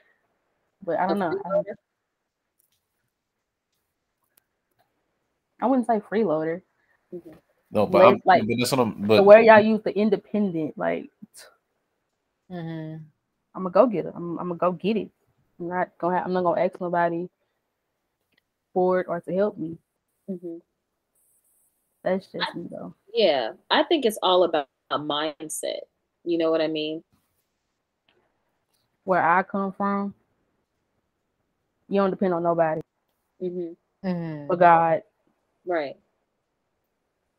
[0.85, 1.29] But I don't know.
[1.44, 1.66] I, don't-
[5.61, 6.62] I wouldn't say freeloader.
[7.70, 9.83] No, but Where I'm it's like- but that's what I'm But but where y'all use
[9.83, 11.11] the independent, like
[12.51, 13.03] Mhm.
[13.55, 14.12] I'm gonna go get it.
[14.14, 15.11] I'm, I'm gonna go get it.
[15.59, 16.16] I'm not gonna.
[16.16, 17.29] Have, I'm not gonna ask nobody
[18.78, 19.76] for it or to help me.
[20.30, 20.60] Mhm.
[22.04, 22.94] That's just me though.
[23.12, 25.80] Yeah, I think it's all about a mindset.
[26.22, 27.02] You know what I mean?
[29.02, 30.14] Where I come from,
[31.88, 32.80] you don't depend on nobody
[33.40, 33.72] hmm
[34.04, 34.46] Mhm.
[34.46, 35.02] but God,
[35.66, 35.96] Right.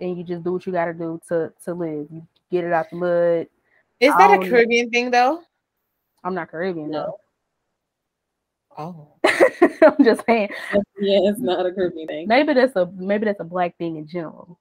[0.02, 2.12] and you just do what you got to do to to live.
[2.12, 3.48] You get it out the mud.
[4.02, 5.42] Is that a Caribbean thing though?
[6.22, 7.18] I'm not Caribbean No.
[8.78, 9.08] Oh.
[9.60, 9.70] though.
[10.00, 10.50] I'm just saying.
[11.00, 12.28] Yeah, it's not a Caribbean thing.
[12.28, 14.60] Maybe that's a maybe that's a black thing in general.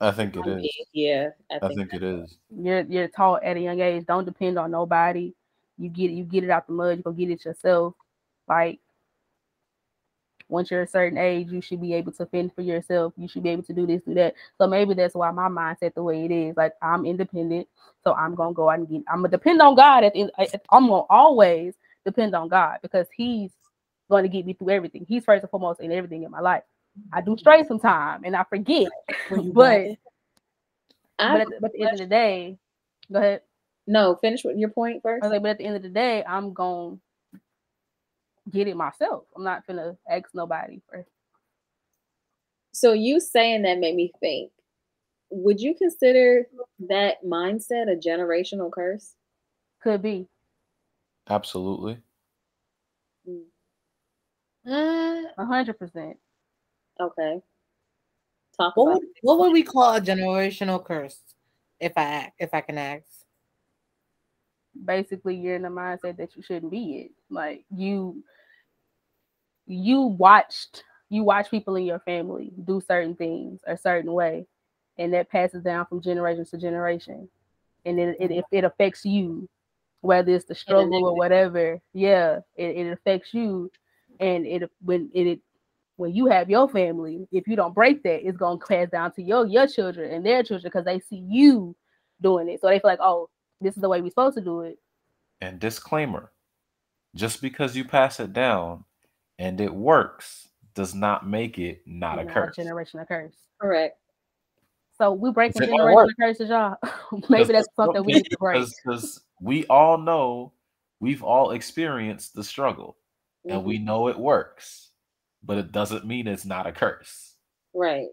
[0.00, 0.62] I think it I is.
[0.62, 2.36] mean, Yeah, I I think, think it is.
[2.50, 4.06] You're you're taught at a young age.
[4.06, 5.34] Don't depend on nobody.
[5.76, 6.14] You get it.
[6.14, 6.98] You get it out the mud.
[6.98, 7.94] You go get it yourself.
[8.48, 8.80] Like
[10.48, 13.12] once you're a certain age, you should be able to fend for yourself.
[13.16, 14.34] You should be able to do this, do that.
[14.56, 16.56] So maybe that's why my mindset the way it is.
[16.56, 17.68] Like I'm independent,
[18.02, 19.02] so I'm gonna go out and get.
[19.08, 20.04] I'm gonna depend on God.
[20.04, 21.74] At the end, I- I'm gonna always
[22.04, 23.50] depend on God because He's
[24.08, 25.04] going to get me through everything.
[25.08, 26.62] He's first and foremost in everything in my life.
[27.12, 28.88] I do stray sometimes and I forget,
[29.30, 29.98] but got it.
[31.18, 32.58] but at, the, but at the end of the day,
[33.12, 33.42] go ahead.
[33.86, 35.22] no, finish with your point first.
[35.22, 36.96] I was like, but at the end of the day, I'm gonna
[38.50, 39.24] get it myself.
[39.36, 41.06] I'm not gonna ask nobody for
[42.72, 44.50] So you saying that made me think.
[45.30, 46.48] Would you consider
[46.88, 49.14] that mindset a generational curse?
[49.80, 50.26] could be.
[51.28, 51.98] Absolutely.
[54.66, 56.16] Mm, A hundred percent.
[57.00, 57.40] Okay.
[58.56, 61.20] Talk what about would, what would we call a generational curse?
[61.80, 63.04] If I if I can ask.
[64.84, 67.10] Basically, you're in the mindset that you shouldn't be it.
[67.30, 68.22] Like you
[69.66, 74.46] you watched you watch people in your family do certain things a certain way,
[74.98, 77.28] and that passes down from generation to generation.
[77.84, 79.48] And it it, it, it affects you,
[80.00, 81.80] whether it's the struggle or whatever.
[81.92, 83.70] Yeah, it, it affects you.
[84.20, 85.40] And it when it, it
[85.96, 89.22] when you have your family, if you don't break that, it's gonna pass down to
[89.22, 91.74] your your children and their children because they see you
[92.20, 92.60] doing it.
[92.60, 93.28] So they feel like, oh,
[93.60, 94.78] this is the way we're supposed to do it.
[95.40, 96.32] And disclaimer
[97.14, 98.84] just because you pass it down
[99.38, 102.54] and it works does not make it not a curse.
[102.54, 103.34] generation of curse.
[103.60, 103.98] correct.
[104.98, 106.08] So we breaking It don't generation work.
[106.10, 106.76] of curses, y'all.
[107.28, 108.68] Maybe that's something we need to break.
[108.84, 110.52] Because we all know
[111.00, 112.96] we've all experienced the struggle
[113.48, 113.84] and we Mhm.
[113.84, 114.90] know it works,
[115.42, 117.36] but it doesn't mean it's not a curse.
[117.74, 118.08] right.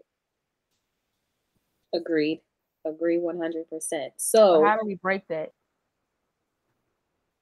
[1.94, 2.42] Agreed.
[2.84, 4.12] Agree one hundred percent.
[4.16, 5.52] So So how do we break that?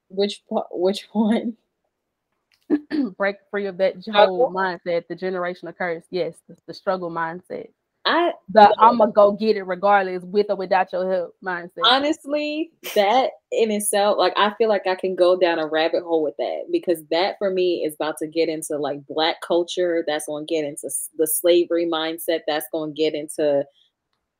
[0.09, 1.57] which pa- which one?
[3.17, 6.03] break free of that whole mindset, the generation of curse.
[6.09, 7.69] Yes, the, the struggle mindset.
[8.05, 11.71] I The I'm gonna go get it regardless, with or without your help mindset.
[11.83, 16.21] honestly that in itself like i feel like i can go down a rabbit hole
[16.23, 20.27] with that because that for me is about to get into like black culture that's
[20.47, 23.63] to get into the slavery mindset that's to get into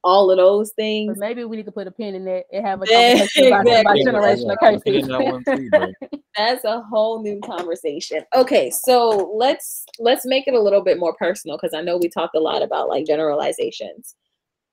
[0.05, 2.65] all of those But things maybe we need to put a pin in that and
[2.65, 4.03] have a conversation about, about exactly.
[4.03, 5.07] generation of Yeah, I'll put curses.
[5.07, 10.81] that too, that's a whole new conversation okay so let's let's make it a little
[10.81, 14.15] bit more personal because i know we talked a lot about like generalizations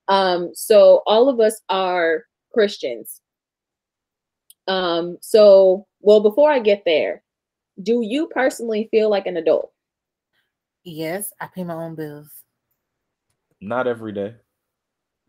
[0.09, 3.21] um so all of us are christians
[4.69, 7.23] um so well before i get there
[7.83, 9.73] do you personally feel like an adult
[10.85, 12.29] Yes, I pay my own bills.
[13.61, 14.35] Not every day.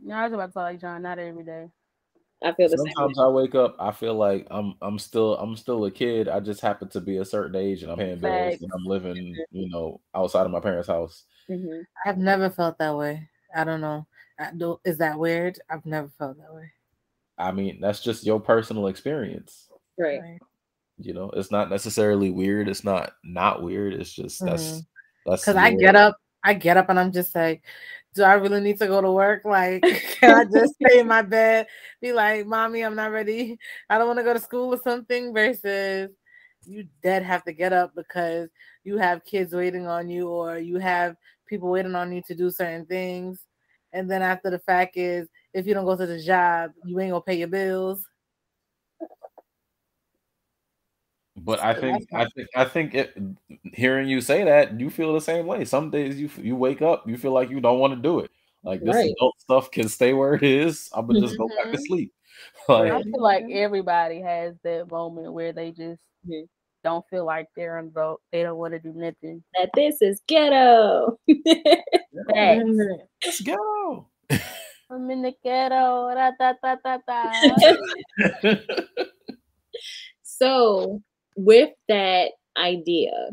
[0.03, 1.69] No, I was about to tell like John, not every day.
[2.43, 2.87] i feel the same.
[2.95, 6.27] Sometimes same I wake up, I feel like I'm I'm still I'm still a kid.
[6.27, 8.63] I just happen to be a certain age and I'm paying bills Facts.
[8.63, 11.25] and I'm living, you know, outside of my parents' house.
[11.47, 13.29] hmm I've never felt that way.
[13.55, 14.05] I don't know.
[14.39, 15.59] I do, is that weird?
[15.69, 16.71] I've never felt that way.
[17.37, 19.69] I mean, that's just your personal experience.
[19.97, 20.39] right Right.
[20.97, 22.69] You know, it's not necessarily weird.
[22.69, 23.93] It's not not weird.
[23.93, 24.85] It's just that's Mhm.
[25.25, 27.63] that's Because I get up, I get up and I'm just like,
[28.13, 29.45] do I really need to go to work?
[29.45, 29.83] Like,
[30.19, 31.67] can I just stay in my bed,
[32.01, 33.57] be like, mommy, I'm not ready.
[33.89, 36.09] I don't want to go to school or something, versus
[36.65, 38.49] you dead have to get up because
[38.83, 41.15] you have kids waiting on you or you have
[41.47, 43.45] people waiting on you to do certain things.
[43.91, 47.11] And then after the fact is if you don't go to the job, you ain't
[47.11, 48.05] gonna pay your bills.
[51.43, 53.17] But I think I think I think it,
[53.73, 55.65] hearing you say that, you feel the same way.
[55.65, 58.31] Some days you you wake up, you feel like you don't want to do it.
[58.63, 59.11] Like this Right.
[59.17, 60.89] adult stuff can stay where it is.
[60.93, 61.85] I'm gonna just go back to Mhm.
[61.87, 62.13] sleep.
[62.69, 66.01] I Like feel like everybody has that moment where they just
[66.83, 68.21] don't feel like they're an adult.
[68.31, 69.43] They don't want to do nothing.
[69.55, 71.19] That this is ghetto.
[72.27, 74.07] Let's go.
[74.89, 76.13] I'm in the ghetto.
[76.13, 78.53] Da, da, da, da, da.
[80.23, 81.01] so
[81.35, 83.29] with that idea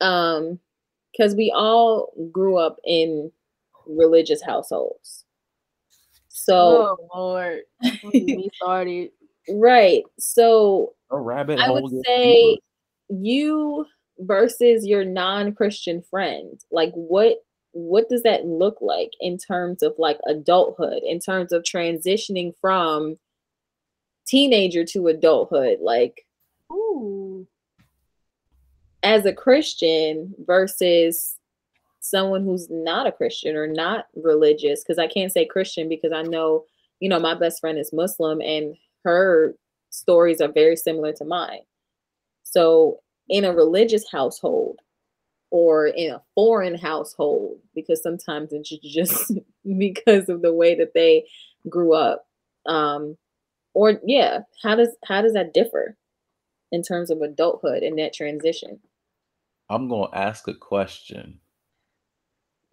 [0.00, 0.58] um
[1.12, 3.30] because we all grew up in
[3.86, 5.24] religious households
[6.28, 7.60] so oh Lord,
[8.02, 9.10] Don't get me started.
[9.50, 12.34] right so A rabbit i would say
[13.10, 13.22] deeper.
[13.24, 13.86] you
[14.20, 17.38] versus your non-christian friend like what
[17.72, 23.16] what does that look like in terms of like adulthood in terms of transitioning from
[24.26, 26.26] teenager to adulthood like
[26.72, 27.46] Ooh.
[29.02, 31.36] as a Christian versus
[32.00, 34.82] someone who's not a Christian or not religious.
[34.82, 36.64] Because I can't say Christian because I know,
[36.98, 39.54] you know, my best friend is Muslim and her
[39.90, 41.60] stories are very similar to mine.
[42.42, 44.80] So, in a religious household
[45.50, 49.32] or in a foreign household, because sometimes it's just
[49.78, 51.26] because of the way that they
[51.68, 52.26] grew up.
[52.66, 53.16] Um,
[53.72, 55.96] or yeah, how does how does that differ
[56.72, 58.80] in terms of adulthood and that transition?
[59.68, 61.38] I'm gonna ask a question.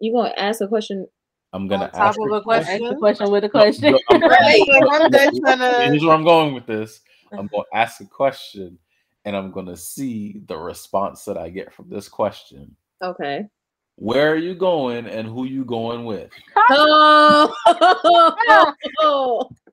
[0.00, 1.06] you gonna ask a question
[1.52, 2.82] I'm gonna On top ask of a a question?
[2.82, 3.92] Ask the question with a question.
[3.92, 7.00] no, I'm- Right, I'm just tryna- Here's where I'm going with this.
[7.32, 8.78] I'm going to ask a question,
[9.24, 12.76] and I'm going to see the response that I get from this question.
[13.02, 13.46] okay
[13.96, 16.30] Where are you going, and who you going with?
[16.70, 17.52] oh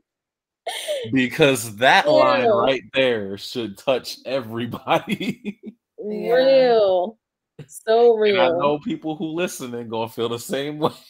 [1.11, 5.59] Because that line right there should touch everybody.
[5.97, 6.34] Yeah.
[6.36, 7.18] real
[7.68, 10.91] so and I real know people who listening gonna feel the same way.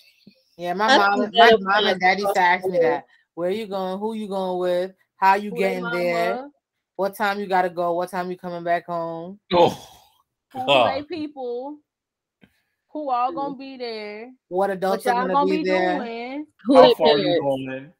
[0.57, 3.03] Yeah, my I mom, my mom and daddy used to ask me that.
[3.33, 3.99] Where you going?
[3.99, 4.93] Who you going with?
[5.17, 6.35] How you Who they getting there?
[6.35, 6.49] mama,
[6.95, 7.91] What time you gotta go?
[7.91, 9.37] What time you coming back home?
[9.51, 9.77] Oh,
[10.53, 11.79] Who they people?
[12.93, 14.31] Who all gonna be there?
[14.47, 15.97] What What adults are gonna, gonna be, be there?
[15.99, 16.47] doing?
[16.63, 17.93] who how their far are you parents going?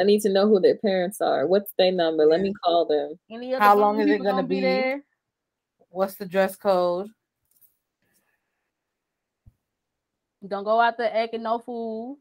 [0.00, 3.18] I need to know who their parents are what's their number let me call them
[3.30, 4.60] Any other How long is it people gonna be?
[4.60, 5.02] there?
[5.90, 7.08] What's the dress code?
[10.46, 12.18] Don't go out there acting no fool.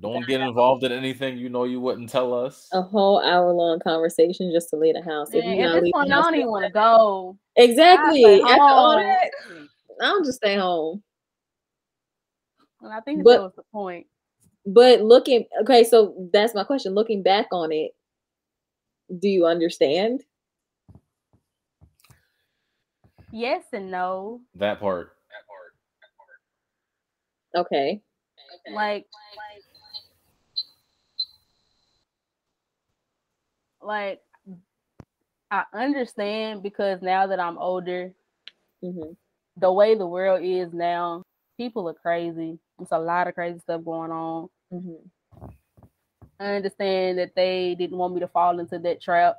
[0.00, 2.68] Don't get involved in anything you know you wouldn't tell us.
[2.72, 5.74] a whole hour long conversation just to leave the house If Man, you at gotta
[5.74, 7.38] this leave the point, I house- don't even want to go.
[7.56, 9.02] exactly I stay after all home.
[9.02, 9.30] that
[10.02, 11.02] i'll just stay home
[12.82, 14.06] And I think But- that was the point.
[14.66, 17.92] But looking okay so that's my question looking back on it
[19.18, 20.22] do you understand
[23.32, 24.40] Yes and no.
[24.54, 25.16] That part.
[25.28, 25.74] That part.
[27.54, 27.66] That part.
[27.66, 28.00] Okay
[28.72, 29.06] Like,
[33.82, 34.20] like like,
[35.50, 38.12] I understand because now that I'm older,
[38.82, 39.12] hmm
[39.56, 41.22] the way the world is now,
[41.56, 42.58] people are crazy.
[42.78, 44.48] There's a lot of crazy stuff going on.
[44.74, 45.08] Hmm
[46.40, 49.36] I understand that they didn't want me to fall into that trap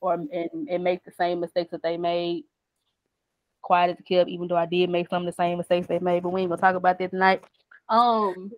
[0.00, 2.44] or and, and make the same mistakes that they made.
[3.62, 5.98] Quiet as a kid, even though I did make some of the same mistakes they
[5.98, 7.42] made, but we ain't gonna talk about that tonight.
[7.88, 8.52] Um,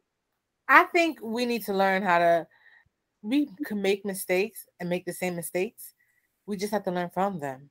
[0.68, 2.46] I think we need to learn how to.
[3.22, 5.94] We can make mistakes and make the same mistakes.
[6.46, 7.70] We just have to learn from them.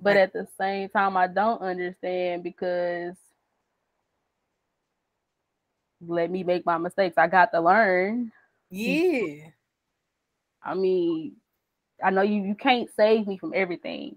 [0.00, 0.18] but Right.
[0.18, 3.16] at the same time, I don't understand because
[6.08, 7.18] let me make my mistakes.
[7.18, 8.32] I got to learn.
[8.70, 9.50] Yeah.
[10.62, 11.36] I mean,
[12.02, 14.16] I know you you can't save me from everything.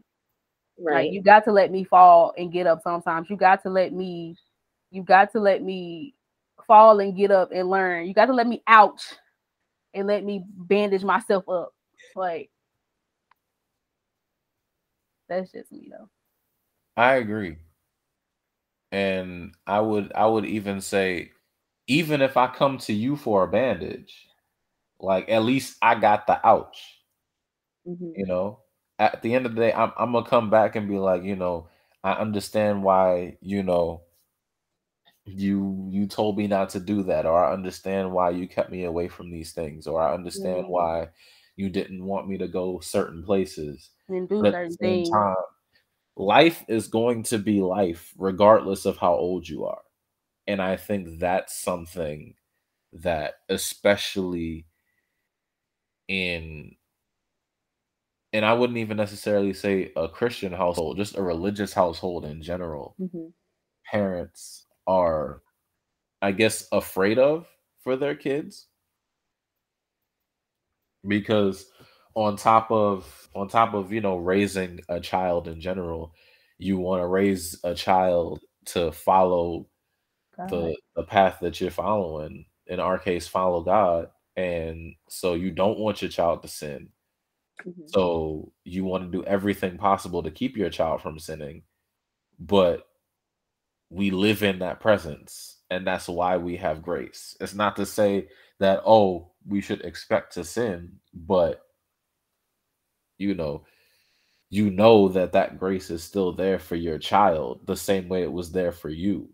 [0.80, 3.30] right Like you got to let me fall and get up sometimes.
[3.30, 4.36] You got to let me
[4.92, 6.14] you got to let me
[6.66, 8.08] fall and get up and learn.
[8.08, 9.04] You got to let me ouch
[9.94, 11.74] and let me bandage myself up.
[12.16, 12.50] Like
[15.30, 16.10] that's just me though.
[16.96, 17.58] I agree.
[18.92, 21.32] And I would I would even say
[21.88, 24.28] even if I come to you for a bandage,
[25.00, 27.02] like at least I got the ouch,
[27.86, 28.16] Mhm.
[28.16, 28.60] you know.
[29.00, 31.36] At the end of the day, I'm I'm gonna come back and be like, you
[31.36, 31.70] know,
[32.04, 34.02] I understand why, you know,
[35.26, 38.86] you you told me not to do that or i understand why you kept me
[38.86, 41.08] away from these things or i understand why
[41.58, 45.10] you didn't want me to go certain places and do but certain things.
[45.12, 45.36] time
[46.18, 49.82] life is going to be life regardless of how old you are
[50.48, 52.36] and i think that's something
[52.94, 54.66] that especially
[56.08, 56.76] in
[58.34, 62.98] and i wouldn't even necessarily say a christian household just a religious household in general
[63.00, 63.34] Mhm.
[63.92, 65.42] parents are
[66.22, 67.48] i guess afraid of
[67.84, 68.68] for their kids
[71.08, 71.68] because
[72.16, 76.14] on top of on top of you know raising a child in general
[76.58, 79.68] you want to raise a child to follow
[80.38, 80.50] God.
[80.52, 85.80] the the path that you're following in our case follow god and so you don't
[85.80, 86.90] want your child to sin
[87.66, 87.90] Mhm.
[87.90, 91.64] so you want to do everything possible to keep your child from sinning
[92.40, 92.88] but
[93.90, 98.28] we live in that presence and that's why we have grace it's not to say
[98.60, 101.62] that oh we should expect to sin but
[103.18, 103.64] you know
[104.50, 108.32] you know that that grace is still there for your child the same way it
[108.32, 109.30] was there for you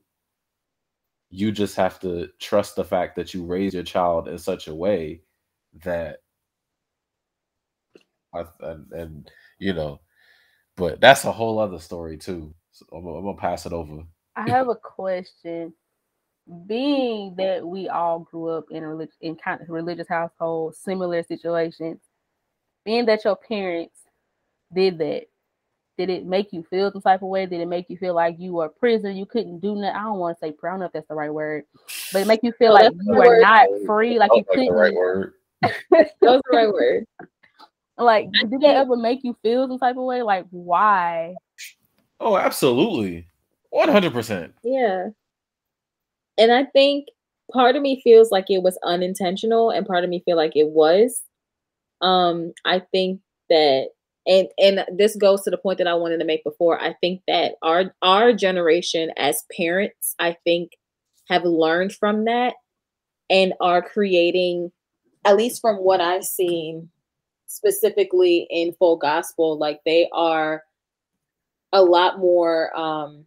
[1.33, 4.75] you just have to trust the fact that you raise your child in such a
[4.75, 5.21] way
[5.85, 6.19] that
[8.35, 10.01] I- and, and you know
[10.77, 14.03] but that's a whole other story too so I'm, gonna- I'm gonna pass it over
[14.37, 15.73] I have a question.
[16.67, 21.23] Being that we all grew up in a relig- in kind of religious households, similar
[21.23, 21.99] situations,
[22.85, 23.99] being that your parents
[24.73, 25.25] did that,
[25.97, 27.45] did it make you feel some type of way?
[27.45, 29.11] Did it make you feel like you were a prisoner?
[29.11, 29.95] You couldn't do nothing.
[29.95, 31.65] I don't want to say, I don't know if that's the right word,
[32.11, 33.41] but it make you feel No, like you were word.
[33.41, 34.65] not free, like you couldn't.
[34.67, 37.05] the right word That was the right word.
[37.95, 40.23] Like, did that ever make you feel some type of way?
[40.23, 41.35] Like, why?
[42.19, 43.27] oh absolutely
[43.71, 45.09] 100% Yeah.
[46.39, 47.07] And I think
[47.51, 50.69] part of me feels like it was unintentional and part of me feel like it
[50.69, 51.21] was.
[52.01, 53.89] Um I think that
[54.27, 56.79] and and this goes to the point that I wanted to make before.
[56.81, 60.71] I think that our our generation as parents, I think
[61.29, 62.55] have learned from that
[63.29, 64.71] and are creating
[65.25, 66.89] at least from what I've seen
[67.47, 70.63] specifically in full gospel like they are
[71.71, 73.25] a lot more um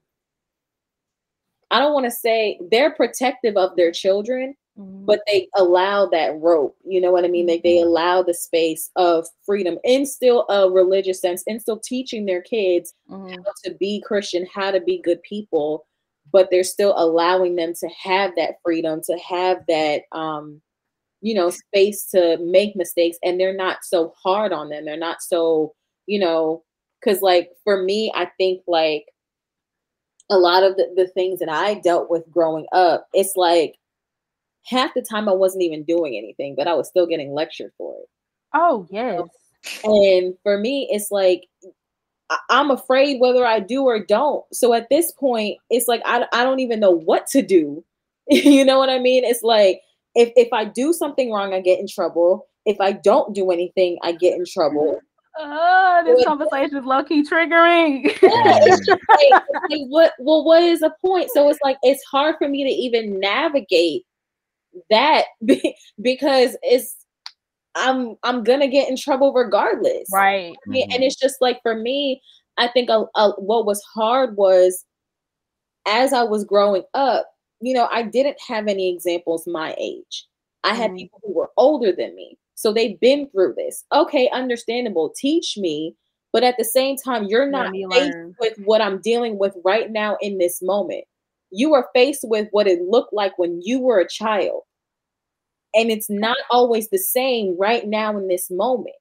[1.71, 5.07] I don't want to say they're protective of their children, Mhm.
[5.07, 6.77] but they allow that rope.
[6.85, 7.47] You know what I mean?
[7.47, 12.27] Like they allow the space of freedom in still a religious sense, and still teaching
[12.27, 13.45] their kids Mhm.
[13.45, 15.87] how to be Christian, how to be good people,
[16.33, 20.61] but they're still allowing them to have that freedom, to have that um,
[21.23, 24.85] you know, space to make mistakes, and they're not so hard on them.
[24.85, 25.75] They're not so,
[26.07, 26.63] you know,
[27.01, 29.07] because like for me, I think like
[30.31, 33.77] a lot of the, the things that I dealt with growing up, it's like
[34.67, 37.95] half the time I wasn't even doing anything, but I was still getting lectured for
[37.95, 38.09] it.
[38.55, 39.29] Oh yes.
[39.85, 41.49] And for me, it's like
[42.51, 44.45] I'm afraid whether I do or don't.
[44.53, 47.85] So at this point, it's like I, I don't even know what to do.
[48.29, 49.25] you know what I mean?
[49.25, 49.81] It's like
[50.15, 52.47] if if I do something wrong, I get in trouble.
[52.65, 55.01] If I don't do anything, I get in trouble.
[55.39, 58.05] Oh, this conversation is low key triggering.
[58.05, 62.03] Yeah, it's like, it's like, what well what is the point so it's like it's
[62.05, 64.05] hard for me to even navigate
[64.91, 65.25] that
[66.03, 66.97] because it's
[67.75, 70.09] i'm i'm gonna get in trouble regardless.
[70.13, 70.57] Right.
[70.67, 72.23] I mean, and it's just like for me
[72.59, 74.85] i think a, a, what was hard was
[75.87, 77.27] as i was growing up
[77.61, 80.27] you know i didn't have any examples my age.
[80.65, 80.99] I had Mhm.
[80.99, 82.37] people who were older than me.
[82.57, 83.85] So they've been through this.
[83.93, 85.95] Okay understandable teach me
[86.33, 90.17] but at the same time you're not faced with what i'm dealing with right now
[90.21, 91.05] in this moment
[91.51, 94.63] you are faced with what it looked like when you were a child
[95.75, 98.97] and it's not always the same right now in this moment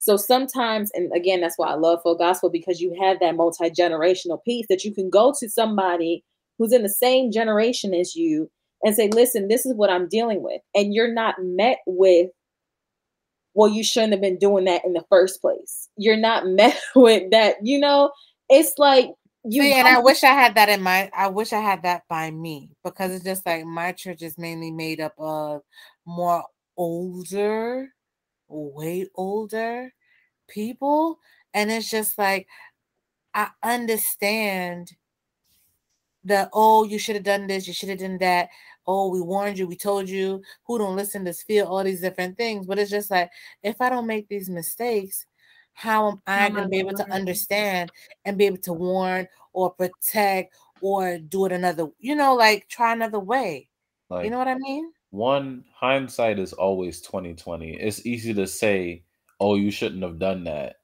[0.00, 3.68] so sometimes, and again, that's why I love full gospel because you have that multi
[3.70, 6.24] generational piece that you can go to somebody
[6.58, 8.50] who's in the same generation as you
[8.82, 10.62] and say, listen, this is what I'm dealing with.
[10.74, 12.30] And you're not met with,
[13.52, 15.90] well, you shouldn't have been doing that in the first place.
[15.96, 18.10] You're not met with that, you know,
[18.48, 19.10] it's like
[19.44, 21.10] you See, and I wish I had that in my.
[21.14, 24.70] I wish I had that by me because it's just like my church is mainly
[24.70, 25.62] made up of
[26.04, 26.44] more
[26.76, 27.88] older,
[28.48, 29.92] way older
[30.48, 31.18] people,
[31.54, 32.48] and it's just like
[33.34, 34.92] I understand
[36.24, 36.50] that.
[36.52, 37.66] Oh, you should have done this.
[37.66, 38.48] You should have done that.
[38.86, 39.66] Oh, we warned you.
[39.66, 40.42] We told you.
[40.66, 42.66] Who don't listen to feel all these different things?
[42.66, 43.30] But it's just like
[43.62, 45.26] if I don't make these mistakes,
[45.80, 47.92] how am I How am I going to be able gonna understand
[48.24, 52.92] and be able to warn or protect or do it another, you know, like try
[52.92, 53.68] another way.
[54.10, 54.92] Like, you know what I mean?
[55.10, 59.04] one hindsight is always 2020 it's easy to say
[59.40, 60.76] oh you shouldn't have done that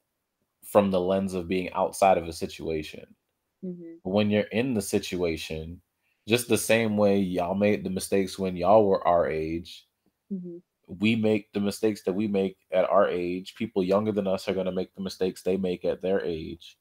[0.65, 3.15] from the lens of being outside of a situation
[3.63, 4.01] Mhm.
[4.05, 5.83] When you're in the situation
[6.29, 9.87] just the same way y'all made the mistakes when y'all were our age
[10.31, 10.63] Mhm.
[10.87, 13.55] We make the mistakes that we make at our age.
[13.57, 16.79] People younger than us are going to make the mistakes they make at their age.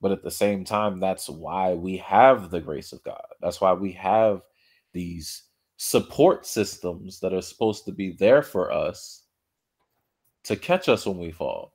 [0.00, 3.26] But at the same time that's why we have the grace of god.
[3.40, 4.42] That's why we have
[4.92, 5.44] these
[5.76, 9.24] support systems that are supposed to be there for us
[10.44, 11.74] to catch us when we fall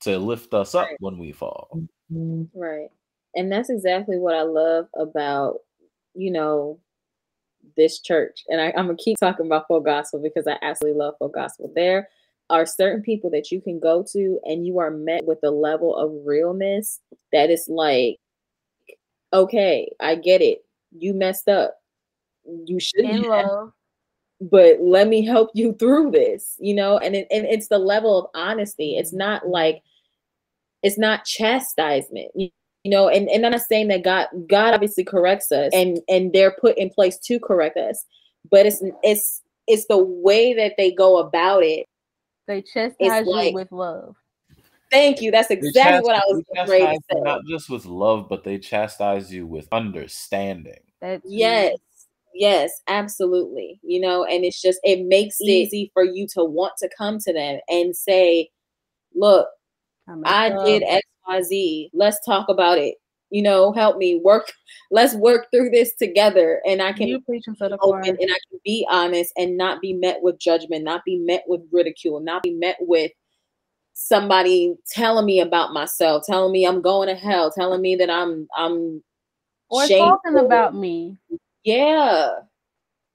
[0.00, 0.96] to lift us up Right.
[1.00, 1.68] when we fall.
[2.12, 2.58] Mm-hmm.
[2.58, 2.88] Right.
[3.34, 5.60] And that's exactly what I love about,
[6.14, 6.78] you know,
[7.76, 8.44] this church.
[8.48, 11.72] And I, I'm gonna keep talking about full gospel because I absolutely love full gospel.
[11.74, 12.08] There
[12.50, 15.96] are certain people that you can go to and you are met with a level
[15.96, 17.00] of realness
[17.32, 18.18] that is like,
[19.32, 20.64] okay, I get it.
[20.92, 21.76] You messed up.
[22.44, 23.72] You shouldn't have
[24.40, 28.18] but let me help you through this you know and it, and it's the level
[28.18, 29.18] of honesty it's mm-hmm.
[29.18, 29.82] not like
[30.82, 32.50] it's not chastisement you,
[32.84, 36.32] you know and, and i'm not saying that god god obviously corrects us and and
[36.32, 38.04] they're put in place to correct us
[38.50, 41.86] but it's it's it's the way that they go about it
[42.46, 44.14] They chastise like- you with love.
[44.90, 45.30] thank you.
[45.32, 47.20] That's They exactly what i was they afraid to say.
[47.22, 50.78] not just with love but they chastise you with understanding.
[51.00, 51.76] That's Yes,
[52.34, 53.80] yes, absolutely.
[53.82, 57.18] You know, and it's just it makes it easy for you to want to come
[57.20, 58.50] to them and say,
[59.14, 59.48] "Look,
[60.24, 61.90] I did X, Y, Z.
[61.92, 62.96] Let's talk about it.
[63.30, 64.52] You know, help me work.
[64.90, 68.38] Let's work through this together, and I can you preaching to the open and I
[68.48, 72.42] can be honest and not be met with judgment, not be met with ridicule, not
[72.42, 73.10] be met with
[73.94, 78.46] somebody telling me about myself, telling me I'm going to hell, telling me that I'm
[78.56, 79.02] I'm
[79.70, 80.18] Or shameful.
[80.24, 81.16] talking about me.
[81.64, 82.30] Yeah.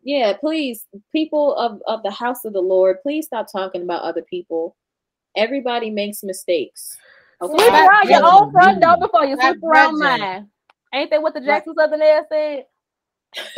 [0.01, 4.23] Yeah, please, people of, of the house of the Lord, please stop talking about other
[4.23, 4.75] people.
[5.35, 6.97] Everybody makes mistakes.
[7.39, 7.63] Sweep Okay.
[7.63, 10.49] Stop around your own front door before you sweep around mine.
[10.93, 12.65] Ain't that what the Jackson Southernaires said?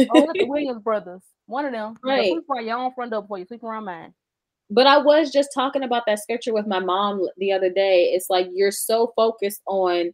[0.09, 1.21] Oh, the Williams brothers.
[1.45, 1.97] One of them.
[2.03, 2.31] You Right.
[2.31, 4.13] Sweep around your own front door before you sweep around mine.
[4.69, 8.11] But I was just talking about that scripture with my mom the other day.
[8.13, 10.11] It's like you're so focused on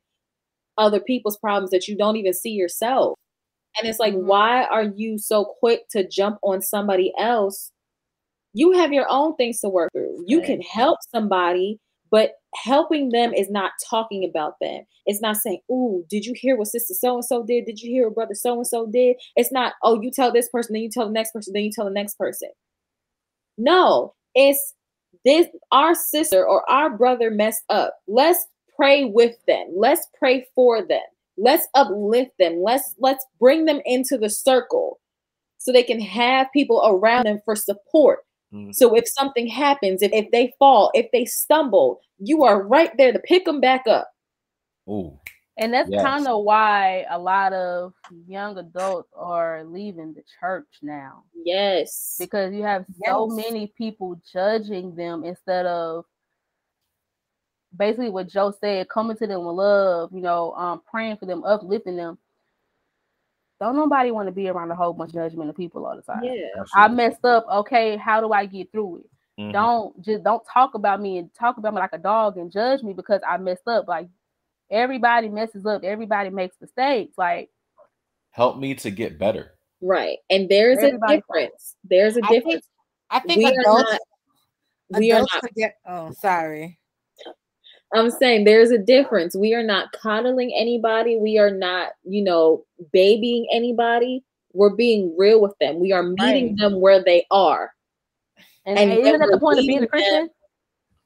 [0.78, 3.18] other people's problems that you don't even see yourself.
[3.78, 4.24] And it's like, Mhm.
[4.24, 7.72] why are you so quick to jump on somebody else?
[8.58, 10.24] You have your own things to work through.
[10.26, 11.80] You can help somebody,
[12.10, 14.82] but helping them is not talking about them.
[15.06, 17.66] It's not saying, Ooh, did you hear what sister so and so did?
[17.66, 19.18] Did you hear what brother so and so did?
[19.36, 21.72] It's not, Oh, you tell this person, then you tell the next person, then you
[21.72, 22.50] tell the next person.
[23.60, 24.74] No, it's
[25.24, 27.94] this our sister or our brother messed up.
[28.08, 28.44] Let's
[28.76, 29.68] pray with them.
[29.76, 31.06] Let's pray for them.
[31.38, 32.64] Let's uplift them.
[32.64, 35.00] Let's let's bring them into the circle
[35.60, 38.22] so they can have people around them for support.
[38.54, 38.74] Mhm.
[38.74, 43.12] So if something happens, if, if they fall, if they stumble, you are right there
[43.14, 44.10] to pick them back up.
[44.90, 45.20] Ooh.
[45.58, 46.04] And that's Yes.
[46.04, 47.94] kind of why a lot of
[48.28, 52.16] young adults are leaving the church now Yes.
[52.20, 56.06] because you have so many people judging them instead of
[57.76, 61.44] basically what Joe said, coming to them with love, you know, um, praying for them,
[61.44, 62.18] uplifting them.
[63.60, 66.02] Don't nobody want to be around a whole bunch of judgment of people all the
[66.04, 66.24] time.
[66.24, 66.64] Yeah.
[66.76, 67.46] I messed up.
[67.50, 69.42] Okay, how do I get through it?
[69.42, 69.54] Mhm.
[69.54, 72.84] Don't just don't talk about me and talk about me like a dog and judge
[72.84, 73.88] me because I messed up.
[73.88, 74.08] Like
[74.70, 77.18] everybody messes up, everybody makes mistakes.
[77.18, 77.50] Like
[78.32, 80.18] help me to get better Right.
[80.30, 81.40] And there's a Everybody falls.
[81.40, 81.76] difference.
[81.84, 82.68] There's a difference.
[83.10, 83.92] I think We are adults,
[84.90, 85.76] not we are adults not forget.
[85.86, 86.80] Oh, sorry.
[87.94, 89.36] I'm saying there's a difference.
[89.36, 91.18] We are not coddling anybody.
[91.18, 94.24] We are not, you know, babying anybody.
[94.54, 95.80] We're being real with them.
[95.80, 96.58] We are meeting Right.
[96.58, 97.72] them where they are.
[98.66, 100.30] and, And and even at the point of being a Christian, them-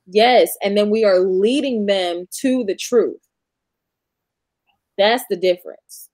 [0.08, 0.58] Yes.
[0.64, 3.22] And then we are leading them to the truth.
[4.98, 6.10] That's the difference.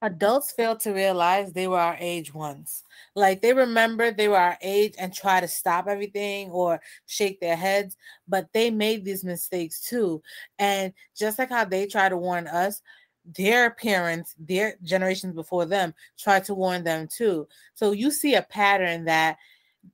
[0.00, 2.84] Adults fail to realize they were our age once.
[3.16, 7.56] Like they remember they were our age and try to stop everything or shake their
[7.56, 7.96] heads,
[8.28, 10.22] but they made these mistakes too.
[10.58, 12.80] And just like how they try to warn us,
[13.36, 17.48] their parents, their generations before them, try to warn them too.
[17.74, 19.36] So you see a pattern that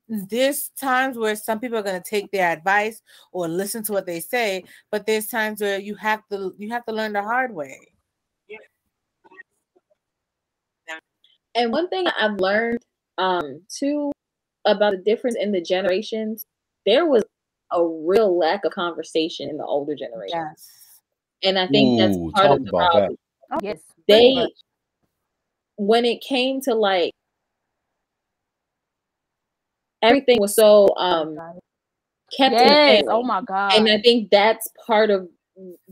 [0.08, 3.02] there's times where some people are going to take their advice
[3.32, 6.84] or listen to what they say, but there's times where you have to you have
[6.86, 7.93] to learn the hard way.
[11.54, 12.80] And one thing I've learned
[13.18, 14.12] um too
[14.64, 16.44] about the difference in the generations,
[16.86, 17.22] there was
[17.72, 20.38] a real lack of conversation in the older generation.
[20.38, 20.70] Yes.
[21.42, 23.16] And I think that's part of the about problem.
[23.50, 24.48] Oh, yes, they
[25.76, 27.12] when it came to like
[30.02, 31.36] everything was so um
[32.36, 32.98] kept in the yes.
[32.98, 33.12] family.
[33.12, 33.74] Oh my god.
[33.74, 35.28] and I think that's part of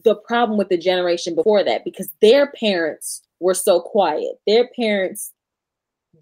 [0.04, 4.40] the problem with the generation before that because their parents were so quiet.
[4.46, 5.31] Their parents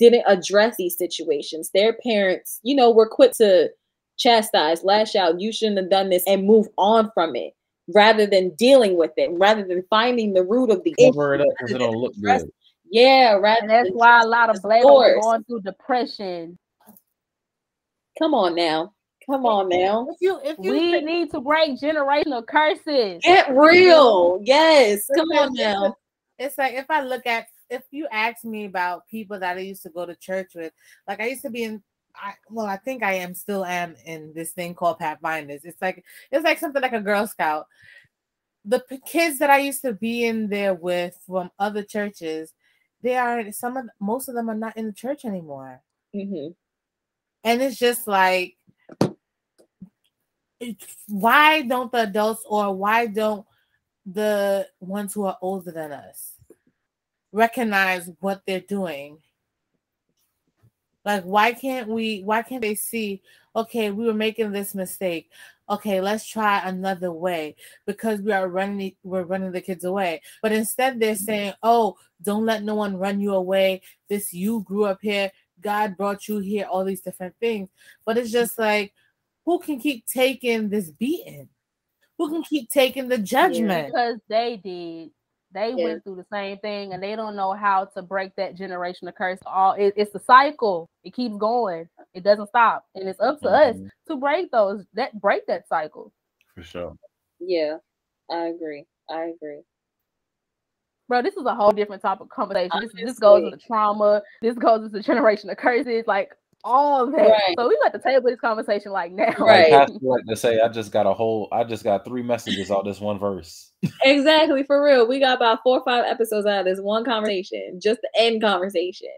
[0.00, 1.70] didn't address these situations.
[1.72, 3.70] Their parents, you know, were quick to
[4.18, 7.52] chastise, lash out, you shouldn't have done this, and move on from it
[7.94, 11.46] rather than dealing with it, rather than finding the root of the Cover it up
[11.58, 12.50] because it don't look good.
[12.90, 16.58] Yeah, rather and that's why a lot of black people are going through depression.
[18.18, 18.92] Come on now.
[19.30, 20.08] Come on now.
[20.10, 23.20] If you if you We need to break generational curses.
[23.22, 24.40] Get real.
[24.42, 25.08] Yes.
[25.14, 25.94] Come on now.
[26.38, 29.82] it's like if I look at if you ask me about people that I used
[29.84, 30.72] to go to church with,
[31.08, 31.82] like I used to be in
[32.14, 35.64] I well, I think I am still am in this thing called Pathfinders.
[35.64, 37.66] It's like it's like something like a Girl Scout.
[38.64, 42.52] The p- kids that I used to be in there with from other churches,
[43.02, 45.82] they are some of most of them are not in the church anymore.
[46.14, 46.54] Mhm.
[47.44, 48.56] And it's just like
[50.58, 53.46] it's- why don't the adults or why don't
[54.04, 56.39] the ones who are older than us
[57.32, 59.18] recognize what they're doing.
[61.04, 63.22] Like why can't we why can't they see
[63.56, 65.30] okay we were making this mistake.
[65.68, 67.56] Okay let's try another way
[67.86, 70.20] because we are running we're running the kids away.
[70.42, 71.24] But instead they're mm-hmm.
[71.24, 73.82] saying oh don't let no one run you away.
[74.08, 75.30] This you grew up here.
[75.60, 77.70] God brought you here all these different things.
[78.04, 78.92] But it's just like
[79.46, 81.48] who can keep taking this beating?
[82.18, 83.86] Who can keep taking the judgment?
[83.86, 85.10] because they did.
[85.52, 85.84] They Yeah.
[85.84, 89.40] went through the same thing, and they don't know how to break that generational curse.
[89.46, 90.88] All it, it's the cycle.
[91.02, 91.88] It keeps going.
[92.14, 95.66] It doesn't stop, and it's up to us Mhm, to break those that break that
[95.68, 96.12] cycle.
[96.54, 96.96] For sure.
[97.40, 97.78] Yeah.
[98.30, 98.86] I agree.
[99.08, 99.62] I agree.
[101.08, 102.80] Bro, this is a whole different topic of conversation.
[102.80, 104.22] This, this goes into trauma.
[104.40, 106.30] This goes into generational curses, like
[106.64, 107.22] all of that.
[107.22, 107.54] Right.
[107.58, 109.32] So we got to table this conversation like now.
[109.38, 109.70] Right.
[109.70, 112.84] Like like to say, I just got a whole, I just got three messages out
[112.84, 113.72] this one verse.
[114.04, 115.08] Exactly, for real.
[115.08, 118.42] We got about four or five episodes out of this one conversation, just the end
[118.42, 119.08] conversation.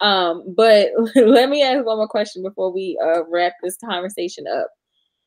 [0.00, 4.68] Um, but let me ask one more question before we uh wrap this conversation up.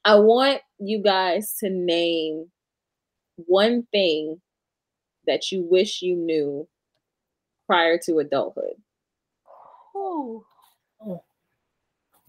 [0.05, 2.47] I want you guys to name
[3.35, 4.41] one thing
[5.27, 6.67] that you wish you knew
[7.67, 8.75] prior to adulthood.
[9.95, 10.45] Ooh.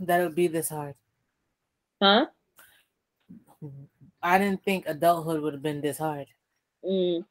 [0.00, 0.96] That would be this hard
[2.00, 2.26] Huh?
[4.22, 6.28] i didn't think adulthood would have been this hard
[6.84, 7.24] Mm.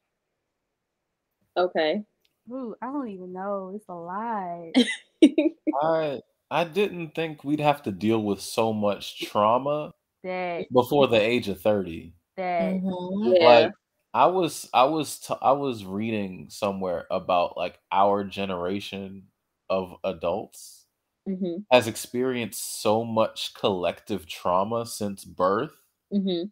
[1.56, 2.04] Okay.
[2.50, 3.72] Ooh, I don't even know.
[3.74, 4.74] It's a lot.
[5.82, 9.92] I I didn't think we'd have to deal with so much trauma
[10.22, 12.16] That before the age of 30.
[12.36, 12.82] that
[13.22, 13.38] Yeah.
[13.40, 13.72] Like
[14.14, 19.28] I was I was t- I was reading somewhere about like our generation
[19.70, 20.79] of adults
[21.26, 25.72] hmm has experienced so much collective trauma since birth.
[26.12, 26.50] Hmm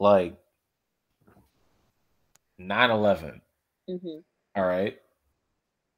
[0.00, 0.38] like
[2.58, 3.40] 9/11
[3.86, 4.20] hmm
[4.56, 4.98] all right?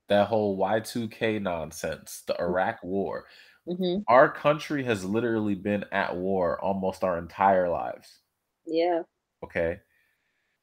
[0.08, 3.26] That whole Y2K nonsense the Iraq war.
[3.66, 8.20] Hmm our country has literally been at war almost our entire lives.
[8.66, 9.02] Yeah.
[9.44, 9.80] okay?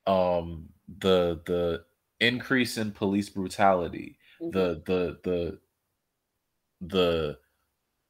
[0.08, 0.70] Um
[1.00, 1.86] the the
[2.20, 5.60] increase in police brutality mhm, the the the
[6.82, 7.38] the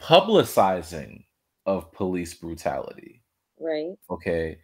[0.02, 1.26] publicizing
[1.66, 3.24] of police brutality.
[3.60, 3.96] Right.
[4.10, 4.60] okay?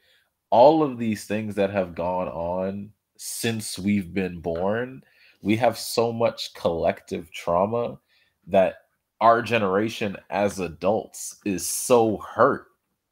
[0.50, 5.02] All of these things that have gone on since we've been born
[5.42, 8.00] we have so much collective trauma
[8.48, 8.78] that
[9.22, 12.66] our generation as adults is so hurt.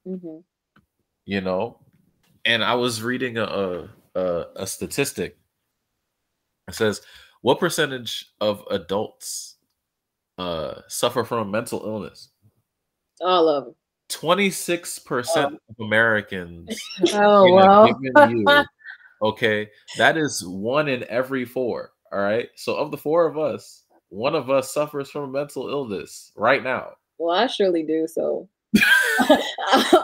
[0.03, 0.39] Hmm
[1.25, 1.79] you know?
[2.45, 5.37] And i was reading a, a, a statistic.
[6.67, 7.01] It says
[7.41, 9.52] what percentage of adults
[10.37, 12.29] uh suffer from a mental illness
[13.21, 13.75] All of them.
[14.09, 16.79] 26% of americans
[17.13, 17.95] Oh well.
[18.29, 18.65] year,
[19.21, 23.83] okay that is one in every four all right so of the four of us
[24.09, 28.07] one of us suffers from a mental illness right now Well, I surely do.
[28.07, 28.47] So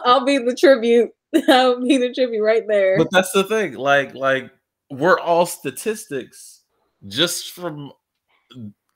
[0.06, 1.10] I'll be the tribute.
[1.48, 2.98] I'll be the tribute right there.
[2.98, 4.52] but that's the thing like like
[4.90, 6.64] we're all statistics
[7.08, 7.92] just from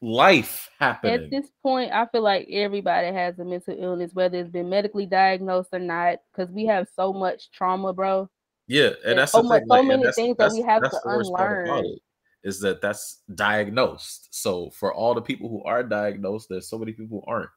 [0.03, 4.49] life happening at this point, I feel like everybody has a mental illness, whether it's
[4.49, 8.29] been medically diagnosed or not, because we have so much trauma, bro.
[8.67, 11.01] yeah and There's that's so much- so and many things that we have to the
[11.05, 11.85] worst part about unlearn.
[11.85, 12.01] it,
[12.43, 16.91] is that that's diagnosed so for all the people who are diagnosed there's so many
[16.91, 17.49] people who aren't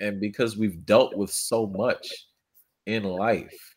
[0.00, 2.08] and because we've dealt with so much
[2.86, 3.75] in life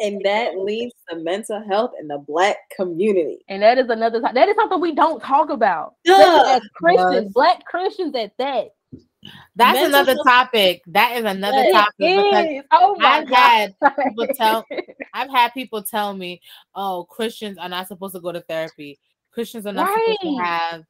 [0.00, 3.38] and that leads to mental health in the black community.
[3.48, 4.20] And that is another.
[4.20, 5.94] That is something we don't talk about.
[6.04, 6.44] Duh.
[6.56, 7.32] As Christians, Yes.
[7.32, 8.68] black Christians at that.
[9.56, 10.82] That's Mental another health- topic.
[10.86, 13.92] That is another It topic because Oh my I've had God.
[14.04, 14.64] people tell
[15.12, 16.40] I've had people tell me,
[16.74, 18.98] "Oh, Christians are not supposed to go to therapy.
[19.32, 20.84] Christians are not supposed to have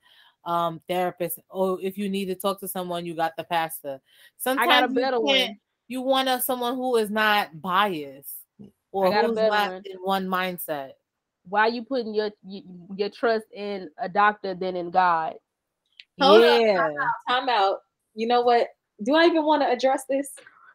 [0.45, 1.39] um therapists.
[1.51, 3.99] Oh, if you need to talk to someone, you got the pastor.
[4.37, 5.59] Sometimes got a you better can't- one.
[5.91, 8.38] You want a, someone who is not biased
[8.93, 9.82] or got who's better not one.
[9.84, 10.93] in one mindset.
[11.49, 12.62] Why you putting your your,
[12.97, 15.34] your trust in a doctor than in God?
[16.20, 16.89] Hold up, yeah.
[17.28, 17.78] Time out.
[18.14, 18.68] You know what?
[19.03, 20.30] Do I even want to address this?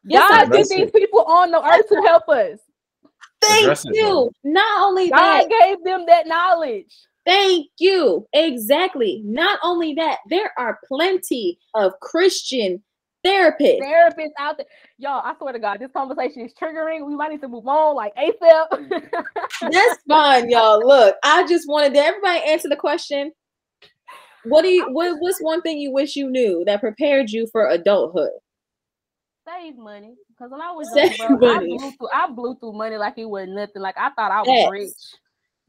[0.10, 0.94] God I sent Address these it.
[0.94, 2.60] people on the earth to help us.
[3.42, 4.04] Thank Address you.
[4.04, 4.32] bro.
[4.44, 6.94] Not only God that, gave them that knowledge.
[7.26, 8.26] thank you.
[8.34, 9.22] Exactly.
[9.26, 12.82] Not only that, there are plenty of Christian
[13.26, 13.80] therapists.
[13.80, 14.66] Therapist out there.
[14.98, 17.06] Y'all, I swear to God, this conversation is triggering.
[17.08, 19.02] We might need to move on like ASAP.
[19.72, 20.86] That's fine, y'all.
[20.86, 23.32] Look, I just wanted to everybody answer the question.
[24.46, 27.68] What do you what, what's one thing you wish you knew that prepared you for
[27.70, 28.32] adulthood?
[29.48, 30.16] Save money.
[30.30, 33.26] Because when I was young, bro, I blew, through, I blew through money like it
[33.26, 33.82] was nothing.
[33.82, 34.70] Like I thought I was Yes.
[34.70, 34.92] rich.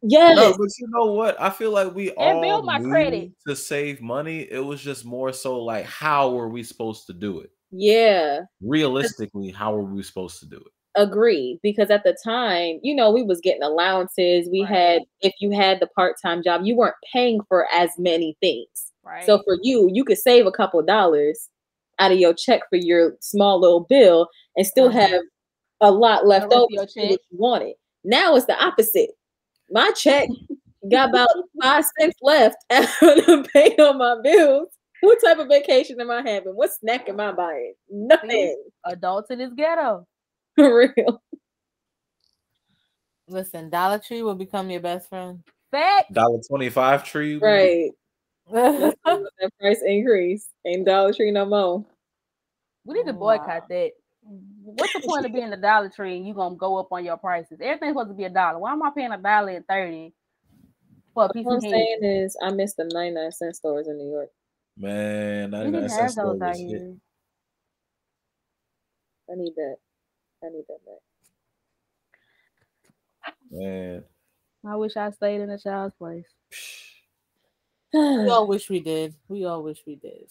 [0.07, 0.37] Yes.
[0.37, 1.41] No, but you know what?
[1.41, 3.33] I feel like we And all build my knew credit.
[3.49, 4.41] to save money.
[4.51, 7.51] It was just more so like, how were we supposed to do it?
[7.71, 8.41] yeah.
[8.61, 10.73] Realistically, how were we supposed to do it?
[10.97, 14.49] Agree, Because at the time, you know, we was getting allowances.
[14.53, 14.69] We Right.
[14.71, 18.93] had if you had the part-time job, you weren't paying for as many things.
[19.05, 19.25] Right.
[19.27, 21.49] So for you, you could save a couple of dollars
[21.99, 25.21] out of your check for your small little bill and still have
[25.81, 27.21] a lot left over your to do what check.
[27.31, 27.75] you wanted.
[28.05, 29.11] Now it's the opposite.
[29.75, 30.29] My check
[30.89, 31.29] got about
[31.61, 34.69] five cents left after to pay on my bills.
[35.01, 36.55] What type of vacation am I having?
[36.55, 37.75] What snack am I buying?
[37.91, 38.57] Nothing.
[38.87, 40.07] adults in this ghetto.
[40.55, 41.21] For real.
[43.27, 45.43] Listen, Dollar Tree will become your best friend.
[45.73, 46.13] Fact.
[46.13, 47.91] Dollar twenty five tree, Right.
[48.53, 50.47] That's that price increase.
[50.65, 51.85] Ain't Dollar Tree no more.
[52.87, 53.67] We need to boycott wow.
[53.71, 53.93] that.
[54.27, 57.17] What's the point of being the Dollar Tree and you gonna go up on your
[57.19, 57.59] prices?
[57.61, 58.59] Everything's supposed to be a dollar.
[58.59, 60.15] Why am I paying a dollar and thirty
[61.13, 61.73] for a piece What I'm of head?
[61.73, 64.31] saying is, I miss the 99 cent stores in New York.
[64.77, 66.95] Man, We 99 didn't have those out here.
[69.31, 69.77] I need that.
[70.43, 70.79] I need that
[73.51, 74.05] Man.
[74.67, 76.27] I wish I stayed in a child's place.
[77.95, 79.15] we all wish we did.
[79.29, 80.31] We all wish we did.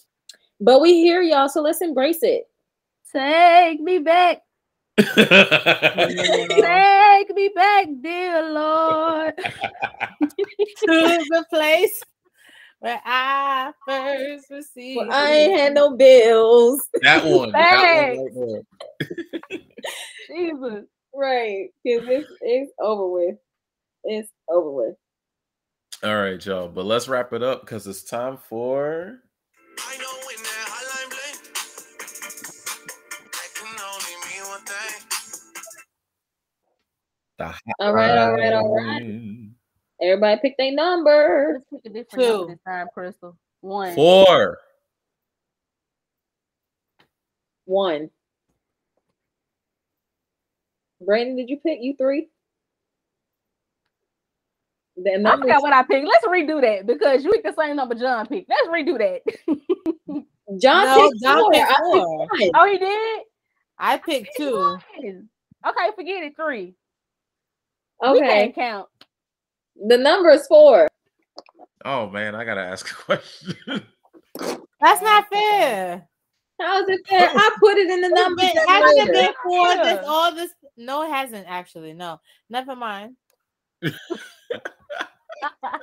[0.60, 2.50] but we hear y'all, so let's embrace it.
[3.16, 4.41] Take me back.
[4.97, 5.16] Take
[7.36, 9.34] me back, dear Lord.
[9.38, 12.01] to the place
[12.80, 14.97] where I first received.
[14.97, 16.88] Well, I ain't had no bills.
[17.01, 17.51] that one.
[17.51, 18.61] That one
[19.51, 19.59] right.
[20.28, 20.86] Jesus.
[21.14, 21.70] Right.
[21.84, 23.36] Because it's, it's over with.
[24.03, 24.95] It's over with.
[26.03, 26.68] All right, y'all.
[26.68, 29.20] But let's wrap it up because it's time for
[37.44, 39.50] the All right, all right, all right.
[40.02, 41.54] Everybody pick their number.
[41.54, 42.52] Let's pick a different number Two.
[42.52, 43.38] this time, Crystal.
[43.62, 43.96] One.
[43.96, 44.58] Four.
[47.66, 48.10] One.
[51.06, 52.28] Brandon, did you pick you three?
[54.96, 56.08] The I number forgot what I picked.
[56.08, 58.50] Let's redo that because you picked the same number John picked.
[58.50, 59.22] Let's redo that.
[60.60, 61.52] John No, picked John four.
[61.52, 62.28] picked four.
[62.38, 63.22] picked oh, he did?
[63.80, 64.78] I picked two.
[65.66, 66.36] Okay, forget it.
[66.36, 66.76] Three.
[68.02, 68.28] We Okay.
[68.28, 68.89] can't count.
[69.88, 70.88] The number is four.
[71.86, 73.56] Oh man, I gotta ask a question.
[74.80, 76.08] That's not fair.
[76.62, 77.30] How's it fair?
[77.34, 78.41] I put it in the number.
[78.41, 79.14] But hasn't it generator.
[79.14, 80.52] been for this all this?
[80.78, 81.94] No, it hasn't actually.
[81.94, 82.20] No,
[82.50, 83.16] never mind.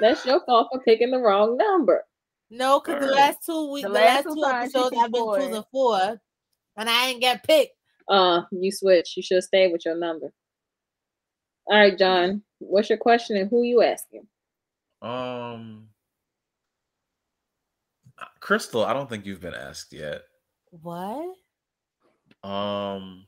[0.00, 2.04] That's your fault for picking the wrong number.
[2.50, 5.22] No, because the last two weeks, The the, last last two two episodes, I've been
[5.22, 5.38] four.
[5.38, 6.20] choosing four,
[6.76, 7.74] and I ain't get picked.
[8.08, 9.14] Uh, you switch.
[9.16, 10.32] You should stay with your number.
[11.66, 12.42] All right, John.
[12.58, 14.26] What's your question and who you asking?
[15.02, 15.88] um,
[18.40, 20.22] Crystal, I don't think you've been asked yet.
[20.70, 21.36] What?
[22.42, 23.26] Um,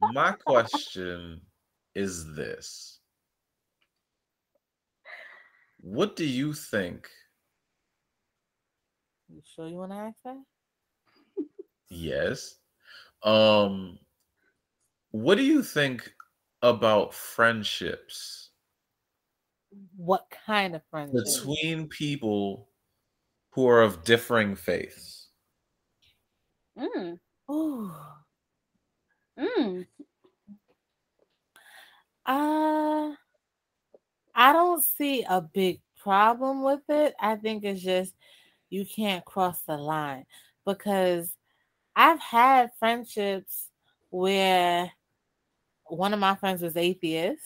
[0.00, 1.40] my question
[1.94, 3.00] is this:
[5.80, 7.08] What do you think?
[9.28, 10.42] You sure you want to ask that?
[11.90, 12.56] Yes.
[13.22, 13.98] Um,
[15.10, 16.13] what do you think
[16.64, 18.50] about friendships
[19.96, 21.44] What kind of friendship?
[21.44, 22.68] between people
[23.52, 25.30] who are of differing faiths?
[26.76, 27.18] Mm,
[27.50, 27.90] Ooh.
[29.36, 29.84] mm.
[32.26, 33.14] Uh
[34.34, 37.14] I don't see a big problem with it.
[37.20, 38.14] I think it's just
[38.70, 40.26] you can't cross the line
[40.66, 41.36] because
[41.96, 43.70] I've had friendships
[44.10, 44.92] where
[45.96, 47.42] one of my friends was atheist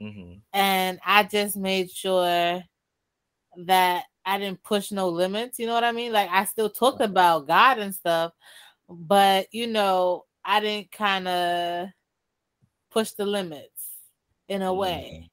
[0.00, 2.62] hmm and I just made sure
[3.66, 5.58] that I didn't push no limits.
[5.58, 6.12] You know what I mean?
[6.12, 8.32] Like I still talked about God and stuff,
[8.88, 11.88] but you know, I didn't kind of
[12.90, 13.88] push the limits
[14.48, 15.30] in a way.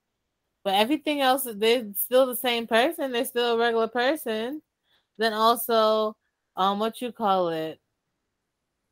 [0.64, 3.12] But everything else, they're still the same person.
[3.12, 4.62] They're still a regular person.
[5.18, 6.16] Then also,
[6.58, 7.80] um, what you call it?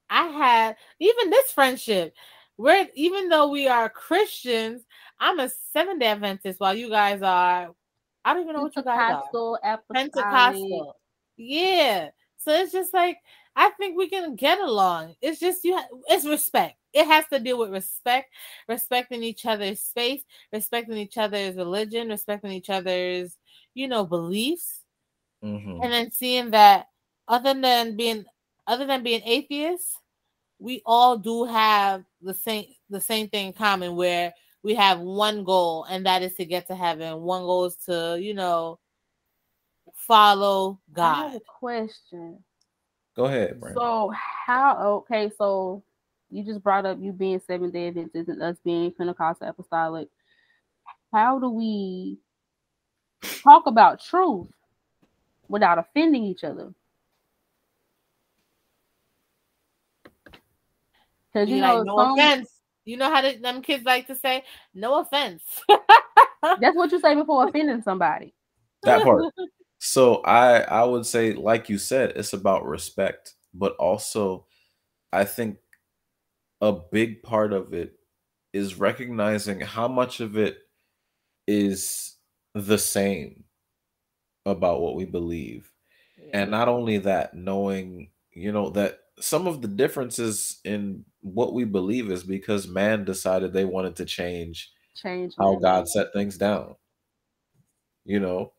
[0.09, 2.13] I had even this friendship.
[2.57, 4.83] We're even though we are Christians,
[5.19, 7.73] I'm a seven day Adventist while you guys are.
[8.25, 9.07] I don't even know what you guys are.
[9.07, 10.13] Pentecostal, apostolic.
[10.13, 10.95] Pentecostal.
[11.37, 12.09] Yeah.
[12.37, 13.17] So it's just like
[13.55, 15.15] I think we can get along.
[15.21, 15.75] It's just you.
[15.75, 16.77] Ha- it's respect.
[16.93, 18.29] It has to do with respect,
[18.67, 23.37] respecting each other's space, respecting each other's religion, respecting each other's,
[23.73, 24.83] you know, beliefs,
[25.41, 26.87] hmm and then seeing that
[27.27, 28.25] other than being
[28.67, 29.97] other than being atheists,
[30.59, 35.43] we all do have the same the same thing in common where we have one
[35.43, 37.21] goal and that is to get to heaven.
[37.21, 38.79] One goal is to, you know,
[39.93, 41.35] follow I have God.
[41.35, 42.43] a question.
[43.15, 43.81] Go ahead, Brandon.
[43.81, 44.11] So
[44.45, 45.83] how okay, so
[46.31, 50.07] you just brought up you being seven day Adventist and us being Pentecostal apostolic.
[51.11, 52.17] How do we
[53.43, 54.47] talk about truth
[55.47, 56.73] without offending each other?
[61.33, 62.49] Because Be you like, know, no some- offense.
[62.85, 65.41] You know how the, them kids like to say, no offense.
[66.59, 68.33] that's what you say before offending somebody.
[68.83, 69.23] that part.
[69.85, 74.45] So I I would say, like you said, it's about respect, but also
[75.11, 75.57] I think
[76.61, 77.93] a big part of it
[78.53, 80.57] is recognizing how much of it
[81.47, 82.15] is
[82.55, 83.43] the same
[84.45, 85.69] about what we believe.
[86.31, 91.63] And not only that, knowing, you know, that some of the differences in what we
[91.63, 95.61] believe is because man decided they wanted to change Change how man.
[95.61, 96.75] God set things down.
[98.05, 98.53] You know,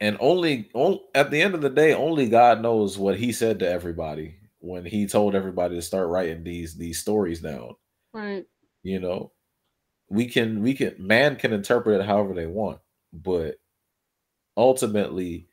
[0.00, 3.60] and only on, at the end of the day, only God knows what He said
[3.60, 7.76] to everybody when He told everybody to start writing these these stories down.
[8.12, 8.46] Right.
[8.82, 9.32] You know,
[10.08, 12.80] we can we can man can interpret it however they want,
[13.12, 13.56] but
[14.56, 15.46] ultimately,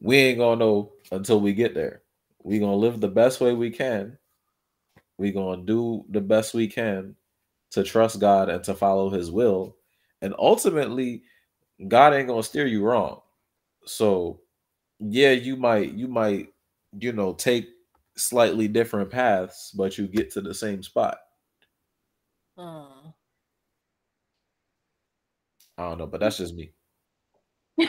[0.00, 2.02] we ain't gonna know until we get there.
[2.42, 4.18] We gonna live the best way we can.
[5.18, 7.16] We gonna do the best we can
[7.72, 9.76] to trust God and to follow His will,
[10.22, 11.22] and ultimately,
[11.88, 13.20] God ain't gonna steer you wrong.
[13.86, 14.40] So,
[15.00, 16.48] yeah, you might you might
[16.98, 17.68] you know take
[18.16, 21.18] slightly different paths, but you get to the same spot.
[22.56, 23.12] Uh,
[25.78, 26.72] I don't know, but that's just me.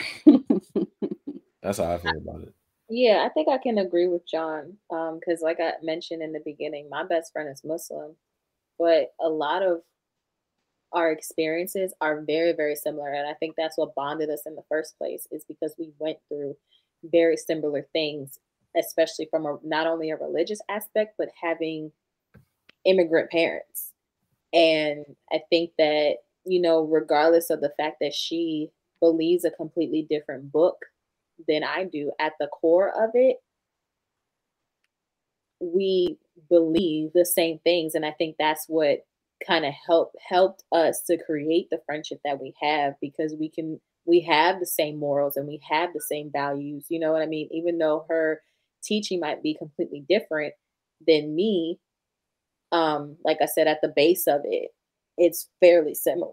[1.61, 2.53] That's how I feel about it.
[2.95, 4.77] Yeah, I think I can agree with John.
[4.89, 8.15] Um, because like I mentioned in the beginning, my best friend is Muslim,
[8.79, 9.81] but a lot of
[10.93, 13.11] our experiences are very, very similar.
[13.11, 16.17] And I think that's what bonded us in the first place, is because we went
[16.29, 16.55] through
[17.03, 18.39] very similar things,
[18.77, 21.91] especially from a not only a religious aspect, but having
[22.85, 23.93] immigrant parents.
[24.53, 28.71] And I think that, you know, regardless of the fact that she
[29.01, 30.77] believes a completely different book
[31.47, 33.38] than I do, at the core of it,
[35.59, 36.17] we
[36.49, 37.95] believe the same things.
[37.95, 38.99] And I think that's what
[39.45, 43.79] kind of helped helped us to create the friendship that we have because we can
[44.05, 46.86] we have the same morals and we have the same values.
[46.89, 47.49] You know what I mean?
[47.51, 48.41] Even though her
[48.83, 50.53] teaching might be completely different
[51.05, 51.79] than me,
[52.71, 54.71] um, like I said, at the base of it,
[55.17, 56.31] it's fairly similar.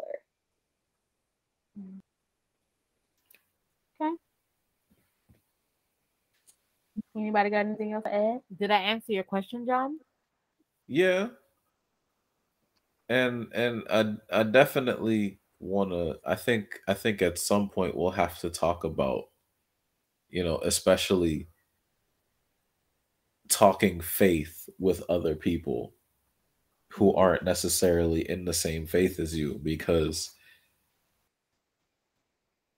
[7.16, 8.40] Anybody got anything else to add?
[8.58, 9.98] did I answer your question, John?
[10.86, 11.28] Yeah.
[13.08, 18.10] And and I I definitely want to I think I think at some point we'll
[18.12, 19.24] have to talk about
[20.30, 21.48] you know, especially
[23.48, 25.94] talking faith with other people
[26.90, 30.32] who aren't necessarily in the same faith as you because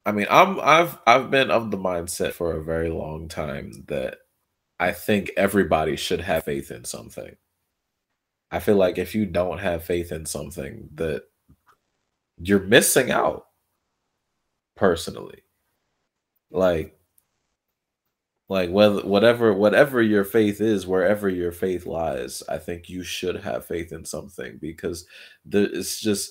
[0.07, 4.19] I mean, I'm I've I've been of the mindset for a very long time that
[4.85, 7.37] I think everybody should have faith in something.
[8.51, 11.23] I feel like if you don't have faith in something that
[12.39, 13.47] you're missing out
[14.77, 15.43] personally.
[16.51, 16.99] Like
[18.51, 23.37] like whether whatever whatever your faith is wherever your faith lies i think you should
[23.37, 25.07] have faith in something because
[25.47, 26.31] the it's just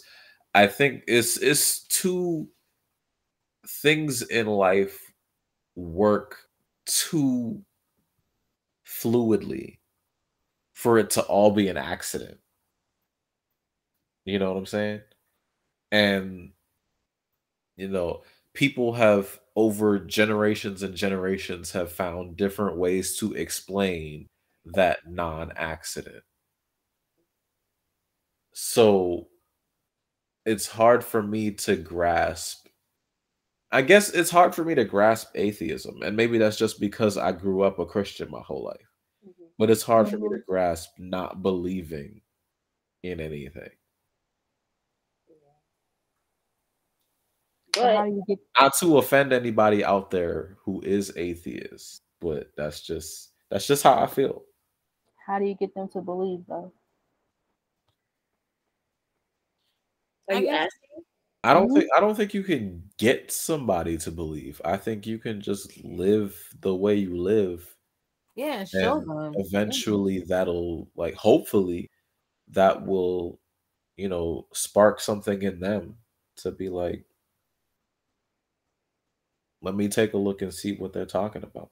[0.54, 2.48] i think it's it's two
[3.68, 5.12] things in life
[5.76, 6.38] work
[6.86, 7.60] too
[9.04, 9.80] fluidly
[10.74, 12.40] for it to all be an accident.
[14.26, 15.02] You know what i'm saying?
[15.92, 16.52] And
[17.76, 18.24] you know
[18.54, 24.28] people have over generations and generations have found different ways to explain
[24.66, 26.24] that non-accident.
[28.54, 29.28] So
[30.46, 32.68] it's hard for me to grasp
[33.72, 37.32] i guess it's hard for me to grasp atheism and maybe that's just because i
[37.32, 38.93] grew up a christian my whole life.
[39.58, 40.46] But it's hard for me to Mhm.
[40.48, 42.22] grasp not believing
[43.04, 43.72] in anything
[47.74, 52.82] But do you get not to offend anybody out there who is atheist, but that's
[52.82, 54.44] just that's just how I feel.
[55.26, 56.72] how do you get them to believe though?
[60.30, 61.04] are I you asking?
[61.44, 61.74] I don't Mhm.
[61.74, 64.62] think I don't think you can get somebody to believe.
[64.66, 67.73] I think you can just live the way you live.
[68.36, 69.34] Yeah, show And them.
[69.36, 71.90] Eventually that'll like hopefully
[72.50, 73.40] that will,
[73.98, 75.98] you know, spark something in them
[76.38, 77.06] to be like
[79.62, 81.72] let me take a look and see what they're talking about.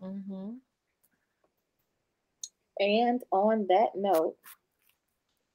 [0.00, 0.58] hmm
[2.80, 4.36] And on that note,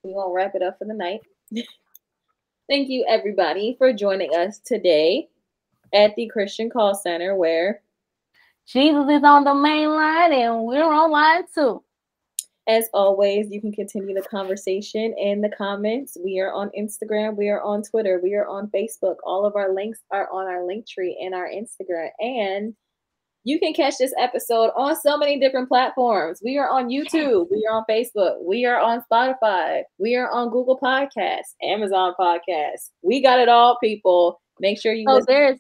[0.04, 1.22] we're gonna wrap it up for the night.
[2.70, 5.30] Thank you everybody for joining us today
[5.94, 7.82] at the Christian Call Center where
[8.68, 11.84] Jesus is on the main line and we're on line two.
[12.66, 16.18] As always, you can continue the conversation in the comments.
[16.24, 19.16] We are on Instagram, we are on Twitter, we are on Facebook.
[19.26, 22.08] All of our links are on our Linktree and our Instagram.
[22.20, 22.74] And
[23.44, 26.42] you can catch this episode on so many different platforms.
[26.42, 30.50] We are on YouTube, we are on Facebook, we are on Spotify, we are on
[30.50, 32.92] Google Podcasts, Amazon Podcasts.
[33.02, 34.42] We got it all, people.
[34.62, 35.26] Make sure you So listen.
[35.28, 35.60] there's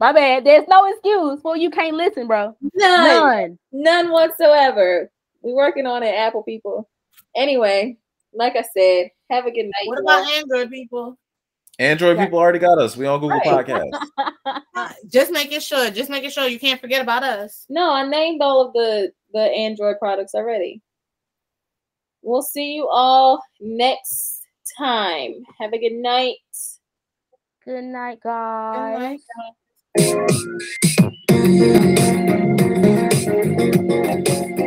[0.00, 0.44] my bad.
[0.44, 2.56] There's no excuse for you can't listen, bro.
[2.74, 3.08] None.
[3.08, 3.58] None.
[3.72, 5.10] None whatsoever.
[5.42, 6.88] We're working on it, Apple people.
[7.36, 7.96] Anyway,
[8.32, 9.86] like I said, have a good night.
[9.86, 10.30] What about all.
[10.30, 11.18] Android people?
[11.78, 12.24] Android Yeah.
[12.24, 12.96] people already got us.
[12.96, 13.66] We on Google Right.
[13.66, 13.90] Podcasts.
[14.74, 15.90] Uh, Just making sure.
[15.90, 17.66] Just making sure you can't forget about us.
[17.68, 20.80] No, I named all of the the Android products already.
[22.22, 24.42] We'll see you all next
[24.78, 25.34] time.
[25.58, 26.36] Have a good night.
[27.64, 28.94] Good night, guys.
[28.94, 29.20] Good night,
[29.98, 30.20] Thank
[34.48, 34.57] you.